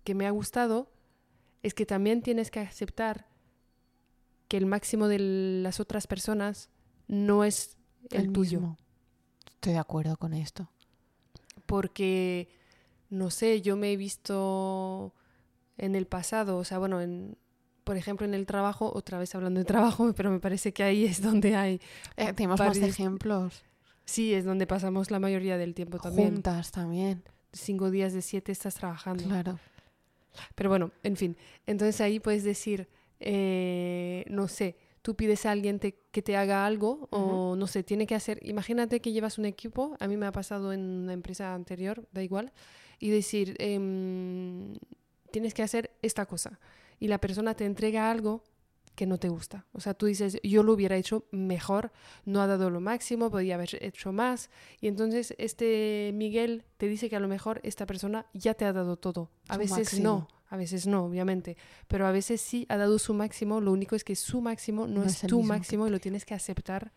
que 0.04 0.15
me 0.15 0.26
ha 0.26 0.32
gustado 0.32 0.89
es 1.62 1.76
que 1.76 1.86
también 1.86 2.23
tienes 2.23 2.50
que 2.50 2.60
aceptar 2.62 3.28
que 4.47 4.58
el 4.58 4.65
máximo 4.65 5.08
de 5.08 5.19
las 5.19 5.80
otras 5.80 6.08
personas 6.08 6.69
no 7.08 7.43
es 7.43 7.78
el, 8.12 8.32
tuyo. 8.32 8.60
mismo. 8.60 8.78
Estoy 9.56 9.74
de 9.74 9.80
acuerdo 9.80 10.17
con 10.17 10.34
esto. 10.34 10.70
Porque, 11.65 12.50
no 13.10 13.30
sé, 13.30 13.62
yo 13.62 13.76
me 13.76 13.91
he 13.93 13.98
visto 13.98 15.13
en 15.78 15.96
el 15.96 16.08
pasado, 16.08 16.58
o 16.58 16.63
sea, 16.63 16.78
bueno, 16.80 17.02
en, 17.02 17.38
por 17.84 17.98
ejemplo, 17.98 18.26
en 18.26 18.34
el 18.34 18.46
trabajo, 18.46 18.91
otra 18.93 19.17
vez 19.20 19.34
hablando 19.36 19.60
de 19.60 19.65
trabajo, 19.65 20.13
pero 20.15 20.32
me 20.32 20.39
parece 20.39 20.74
que 20.74 20.84
ahí 20.84 21.06
es 21.06 21.22
donde 21.22 21.56
hay, 21.56 21.82
Eh, 22.15 22.34
tenemos 22.34 22.60
más 22.60 22.78
ejemplos. 22.78 23.63
sí, 24.06 24.34
es 24.34 24.46
donde 24.46 24.67
pasamos 24.67 25.12
la 25.12 25.20
mayoría 25.20 25.58
del 25.58 25.74
tiempo 25.74 26.00
también. 26.00 26.34
Juntas 26.34 26.72
también. 26.72 27.24
cinco 27.52 27.91
días 27.91 28.13
de 28.13 28.22
siete 28.22 28.52
estás 28.52 28.76
trabajando. 28.76 29.24
Claro. 29.24 29.60
Pero 30.56 30.70
bueno, 30.70 30.91
en 31.04 31.15
fin. 31.17 31.38
Entonces 31.65 32.00
ahí 32.02 32.20
puedes 32.20 32.43
decir, 32.43 32.88
eh, 33.20 34.24
no 34.30 34.48
sé, 34.48 34.78
tú 35.08 35.15
pides 35.15 35.46
a 35.46 35.52
alguien 35.52 35.80
te- 35.80 35.96
que 36.12 36.22
te 36.22 36.36
haga 36.36 36.65
algo 36.65 37.08
o 37.12 37.56
no 37.56 37.65
sé, 37.65 37.82
tiene 37.82 38.06
que 38.06 38.13
hacer, 38.13 38.39
imagínate 38.46 39.00
que 39.00 39.13
llevas 39.13 39.38
un 39.38 39.46
equipo, 39.46 39.96
a 40.02 40.08
mí 40.10 40.17
me 40.17 40.26
ha 40.26 40.34
pasado 40.34 40.74
en 40.74 40.82
una 40.82 41.13
empresa 41.13 41.54
anterior, 41.54 42.06
da 42.12 42.22
igual, 42.24 42.52
y 43.00 43.10
decir, 43.10 43.56
em, 43.60 44.76
tienes 45.32 45.54
que 45.54 45.63
hacer 45.63 45.91
esta 46.02 46.26
cosa. 46.26 46.60
Y 47.00 47.08
la 47.08 47.20
persona 47.20 47.54
te 47.54 47.63
entrega 47.63 48.12
algo 48.12 48.43
que 48.96 49.06
no 49.06 49.17
te 49.17 49.30
gusta. 49.30 49.65
O 49.72 49.80
sea, 49.80 49.93
tú 49.93 50.08
dices, 50.08 50.39
yo 50.43 50.62
lo 50.62 50.74
hubiera 50.74 50.98
hecho 50.98 51.24
mejor, 51.32 51.93
no 52.26 52.41
ha 52.41 52.48
dado 52.48 52.70
lo 52.70 52.82
máximo, 52.82 53.32
podía 53.32 53.56
haber 53.56 53.82
hecho 53.82 54.12
más. 54.12 54.50
Y 54.82 54.89
entonces 54.89 55.36
este 55.38 56.12
Miguel 56.15 56.65
te 56.76 56.89
dice 56.89 57.08
que 57.10 57.15
a 57.15 57.22
lo 57.22 57.30
mejor 57.30 57.62
esta 57.63 57.86
persona 57.86 58.26
ya 58.34 58.56
te 58.56 58.65
ha 58.65 58.74
dado 58.74 58.98
todo. 58.98 59.30
A 59.48 59.54
Su 59.54 59.60
veces 59.60 59.78
máximo. 59.78 60.04
no, 60.04 60.28
a 60.49 60.57
veces 60.57 60.88
no, 60.88 61.05
obviamente. 61.05 61.57
Pero 61.88 62.07
a 62.07 62.12
veces 62.12 62.41
sí 62.41 62.65
ha 62.69 62.77
dado 62.77 62.99
su 62.99 63.13
máximo. 63.13 63.62
Lo 63.62 63.71
único 63.71 63.95
es 63.95 64.03
que 64.03 64.15
su 64.15 64.41
máximo 64.41 64.88
no, 64.88 65.01
No 65.01 65.03
es, 65.03 65.23
es 65.23 65.29
tu 65.29 65.43
máximo 65.43 65.88
y 65.88 65.89
lo 65.89 65.99
tienes 65.99 66.25
que 66.25 66.33
aceptar. 66.33 66.91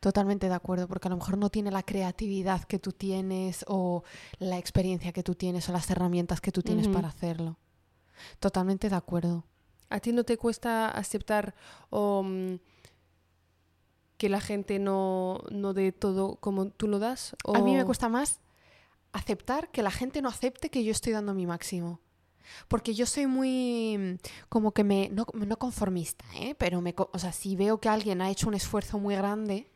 Totalmente 0.00 0.48
de 0.48 0.54
acuerdo, 0.54 0.88
porque 0.88 1.06
a 1.06 1.10
lo 1.10 1.16
mejor 1.16 1.38
no 1.38 1.48
tiene 1.48 1.70
la 1.70 1.84
creatividad 1.84 2.64
que 2.64 2.80
tú 2.80 2.90
tienes 2.90 3.64
o 3.68 4.02
la 4.40 4.58
experiencia 4.58 5.12
que 5.12 5.22
tú 5.22 5.36
tienes 5.36 5.68
o 5.68 5.72
las 5.72 5.88
herramientas 5.90 6.40
que 6.40 6.50
tú 6.50 6.60
tienes 6.62 6.88
para 6.88 7.06
hacerlo. 7.06 7.56
Totalmente 8.40 8.88
de 8.88 8.96
acuerdo. 8.96 9.44
¿A 9.90 10.00
ti 10.00 10.12
no 10.12 10.24
te 10.24 10.36
cuesta 10.36 10.88
aceptar 10.88 11.54
mm, 11.92 12.54
que 14.16 14.28
la 14.28 14.40
gente 14.40 14.80
no, 14.80 15.44
no 15.52 15.72
dé 15.72 15.92
todo 15.92 16.34
como 16.34 16.70
tú 16.70 16.88
lo 16.88 16.98
das? 16.98 17.36
A 17.54 17.60
mí 17.60 17.76
me 17.76 17.84
cuesta 17.84 18.08
más 18.08 18.40
aceptar 19.12 19.70
que 19.70 19.82
la 19.82 19.92
gente 19.92 20.20
no 20.20 20.28
acepte 20.28 20.68
que 20.68 20.82
yo 20.82 20.90
estoy 20.90 21.12
dando 21.12 21.32
mi 21.32 21.46
máximo. 21.46 22.00
Porque 22.68 22.94
yo 22.94 23.06
soy 23.06 23.26
muy 23.26 23.96
mm, 23.98 24.14
como 24.48 24.72
que 24.72 24.84
me 24.84 25.08
no, 25.10 25.26
no 25.32 25.58
conformista, 25.58 26.24
¿eh? 26.34 26.54
pero 26.56 26.80
me, 26.80 26.94
o 26.96 27.18
sea, 27.18 27.32
si 27.32 27.56
veo 27.56 27.78
que 27.78 27.88
alguien 27.88 28.20
ha 28.20 28.30
hecho 28.30 28.48
un 28.48 28.54
esfuerzo 28.54 28.98
muy 28.98 29.14
grande, 29.14 29.70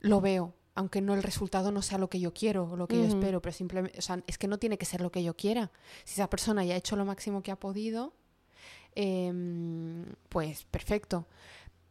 lo 0.00 0.20
veo, 0.20 0.54
aunque 0.74 1.00
no 1.00 1.14
el 1.14 1.22
resultado 1.22 1.72
no 1.72 1.82
sea 1.82 1.98
lo 1.98 2.08
que 2.08 2.20
yo 2.20 2.32
quiero 2.32 2.70
o 2.70 2.76
lo 2.76 2.86
que 2.86 2.96
yo 2.96 3.04
espero, 3.04 3.42
pero 3.42 3.52
simplemente, 3.52 3.98
o 3.98 4.02
sea, 4.02 4.22
es 4.26 4.38
que 4.38 4.46
no 4.46 4.58
tiene 4.58 4.78
que 4.78 4.86
ser 4.86 5.00
lo 5.00 5.10
que 5.10 5.24
yo 5.24 5.34
quiera. 5.34 5.72
Si 6.04 6.14
esa 6.14 6.30
persona 6.30 6.64
ya 6.64 6.74
ha 6.74 6.78
hecho 6.78 6.94
lo 6.94 7.04
máximo 7.04 7.42
que 7.42 7.50
ha 7.50 7.56
podido, 7.58 8.12
em, 8.94 10.04
pues 10.28 10.64
perfecto. 10.66 11.26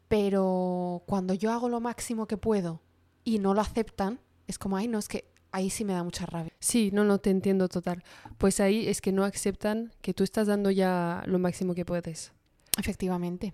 Pero 0.07 1.03
cuando 1.05 1.33
yo 1.33 1.51
hago 1.51 1.67
lo 1.67 1.81
máximo 1.81 2.27
que 2.27 2.37
puedo 2.37 2.81
y 3.25 3.39
no 3.39 3.53
lo 3.53 3.59
aceptan, 3.59 4.21
es 4.47 4.57
como, 4.57 4.77
ay, 4.77 4.87
no, 4.87 4.99
es 4.99 5.09
que 5.09 5.29
ahí 5.51 5.69
sí 5.69 5.83
me 5.85 5.93
da 5.93 6.03
mucha 6.03 6.25
rabia. 6.25 6.51
Sí, 6.59 6.89
no, 6.93 7.03
no 7.03 7.17
te 7.19 7.29
entiendo 7.29 7.67
total. 7.67 8.03
Pues 8.37 8.59
ahí 8.59 8.87
es 8.87 9.01
que 9.01 9.11
no 9.11 9.23
aceptan 9.23 9.91
que 10.01 10.13
tú 10.13 10.23
estás 10.23 10.47
dando 10.47 10.71
ya 10.71 11.23
lo 11.25 11.39
máximo 11.39 11.73
que 11.75 11.85
puedes. 11.85 12.31
Efectivamente. 12.77 13.53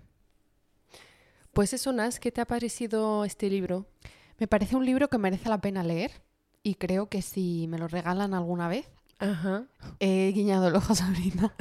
Pues 1.52 1.72
eso, 1.72 1.92
Nas, 1.92 2.18
¿qué 2.20 2.32
te 2.32 2.40
ha 2.40 2.46
parecido 2.46 3.24
este 3.24 3.48
libro? 3.48 3.86
Me 4.38 4.48
parece 4.48 4.74
un 4.76 4.84
libro 4.84 5.08
que 5.08 5.18
merece 5.18 5.48
la 5.48 5.58
pena 5.60 5.82
leer 5.84 6.10
y 6.62 6.74
creo 6.74 7.08
que 7.08 7.22
si 7.22 7.66
me 7.68 7.78
lo 7.78 7.86
regalan 7.86 8.34
alguna 8.34 8.66
vez, 8.68 8.90
Ajá. 9.20 9.64
he 10.00 10.32
guiñado 10.34 10.66
el 10.68 10.74
ojo 10.74 10.92
a 10.92 10.96
Sabrina. 10.96 11.54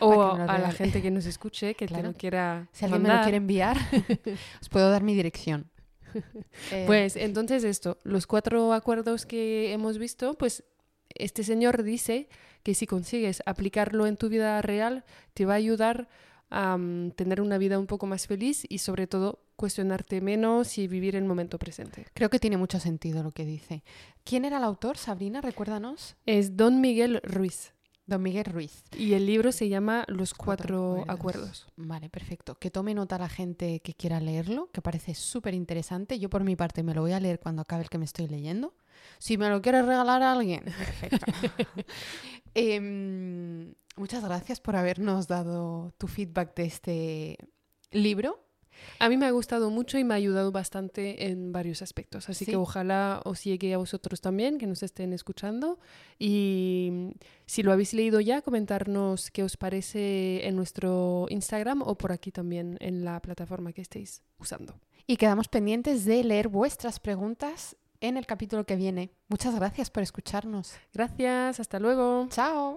O 0.00 0.22
a 0.32 0.58
la 0.58 0.72
gente 0.72 1.02
que 1.02 1.10
nos 1.10 1.26
escuche, 1.26 1.74
que 1.74 1.86
te 1.86 1.92
Claro. 1.94 2.08
lo 2.12 2.14
quiera 2.14 2.68
Si 2.72 2.86
alguien 2.86 3.02
me 3.02 3.08
lo 3.08 3.14
mandar. 3.14 3.24
quiere 3.26 3.36
enviar, 3.36 3.76
os 4.62 4.68
puedo 4.70 4.90
dar 4.90 5.02
mi 5.02 5.14
dirección. 5.14 5.70
Eh, 6.72 6.84
Pues 6.86 7.16
entonces 7.16 7.64
esto, 7.64 7.98
los 8.02 8.26
cuatro 8.26 8.72
acuerdos 8.72 9.26
que 9.26 9.72
hemos 9.72 9.98
visto, 9.98 10.34
pues 10.34 10.64
este 11.10 11.44
señor 11.44 11.82
dice 11.82 12.28
que 12.62 12.74
si 12.74 12.86
consigues 12.86 13.42
aplicarlo 13.46 14.06
en 14.06 14.16
tu 14.16 14.28
vida 14.28 14.60
real, 14.62 15.04
te 15.34 15.44
va 15.44 15.52
a 15.54 15.56
ayudar 15.56 16.08
a 16.50 16.76
mm, 16.76 17.12
tener 17.12 17.40
una 17.40 17.58
vida 17.58 17.78
un 17.78 17.86
poco 17.86 18.06
más 18.06 18.26
feliz 18.26 18.64
y 18.68 18.78
sobre 18.78 19.06
todo 19.06 19.40
cuestionarte 19.56 20.20
menos 20.20 20.78
y 20.78 20.88
vivir 20.88 21.16
el 21.16 21.24
momento 21.24 21.58
presente. 21.58 22.06
creo 22.14 22.30
que 22.30 22.38
tiene 22.38 22.56
mucho 22.56 22.80
sentido 22.80 23.22
lo 23.22 23.32
que 23.32 23.44
dice. 23.44 23.82
¿Quién 24.24 24.44
era 24.44 24.58
el 24.58 24.64
autor, 24.64 24.98
Sabrina? 24.98 25.40
Recuérdanos. 25.40 26.16
Es 26.26 26.56
Don 26.56 26.80
Miguel 26.80 27.20
Ruiz 27.22 27.72
Don 28.06 28.22
Miguel 28.22 28.44
Ruiz. 28.44 28.84
y 28.96 29.14
el 29.14 29.26
libro 29.26 29.50
se 29.50 29.68
llama 29.68 30.04
Los 30.06 30.32
Cuatro 30.32 30.94
cuatro, 30.96 31.12
acuerdos. 31.12 31.66
Vale, 31.76 32.08
perfecto. 32.08 32.56
Que 32.56 32.70
tome 32.70 32.94
nota 32.94 33.18
la 33.18 33.28
gente 33.28 33.80
que 33.80 33.94
quiera 33.94 34.20
leerlo, 34.20 34.70
que 34.72 34.80
parece 34.80 35.14
súper 35.14 35.54
interesante. 35.54 36.18
Yo 36.20 36.30
por 36.30 36.44
mi 36.44 36.54
parte 36.54 36.82
me 36.84 36.94
lo 36.94 37.00
voy 37.02 37.12
a 37.12 37.20
leer 37.20 37.40
cuando 37.40 37.62
acabe 37.62 37.82
el 37.82 37.90
que 37.90 37.98
me 37.98 38.04
estoy 38.04 38.28
leyendo. 38.28 38.74
Si 39.18 39.36
me 39.36 39.48
lo 39.50 39.60
quieres 39.60 39.84
regalar 39.84 40.22
a 40.22 40.32
alguien, 40.32 40.64
perfecto. 40.78 41.26
Em, 42.54 43.74
muchas 43.96 44.24
gracias 44.24 44.60
por 44.60 44.76
habernos 44.76 45.26
dado 45.26 45.92
tu 45.98 46.06
feedback 46.06 46.54
de 46.54 46.64
este 46.64 47.38
libro. 47.90 48.45
A 48.98 49.08
mí 49.08 49.16
me 49.16 49.26
ha 49.26 49.30
gustado 49.30 49.70
mucho 49.70 49.98
y 49.98 50.04
me 50.04 50.14
ha 50.14 50.16
ayudado 50.16 50.52
bastante 50.52 51.28
en 51.28 51.52
varios 51.52 51.82
aspectos. 51.82 52.28
Así 52.28 52.44
Sí. 52.44 52.50
que 52.52 52.56
ojalá 52.56 53.20
os 53.24 53.44
llegue 53.44 53.74
a 53.74 53.78
vosotros 53.78 54.20
también, 54.20 54.58
que 54.58 54.66
nos 54.66 54.82
estén 54.82 55.12
escuchando. 55.12 55.78
Y 56.18 56.88
mm, 56.92 57.08
si 57.46 57.62
lo 57.62 57.72
habéis 57.72 57.92
leído 57.94 58.20
ya, 58.20 58.42
comentarnos 58.42 59.30
qué 59.30 59.42
os 59.42 59.56
parece 59.56 60.46
en 60.46 60.56
nuestro 60.56 61.26
Instagram 61.30 61.82
o 61.82 61.96
por 61.96 62.12
aquí 62.12 62.32
también 62.32 62.76
en 62.80 63.04
la 63.04 63.20
plataforma 63.20 63.72
que 63.72 63.82
estéis 63.82 64.22
usando. 64.38 64.80
Y 65.06 65.16
quedamos 65.16 65.48
pendientes 65.48 66.04
de 66.04 66.24
leer 66.24 66.48
vuestras 66.48 66.98
preguntas 67.00 67.76
en 68.00 68.16
el 68.16 68.26
capítulo 68.26 68.64
que 68.66 68.76
viene. 68.76 69.10
Muchas 69.28 69.54
gracias 69.54 69.90
por 69.90 70.02
escucharnos. 70.02 70.74
Gracias, 70.92 71.60
hasta 71.60 71.78
luego. 71.78 72.26
Chao. 72.30 72.76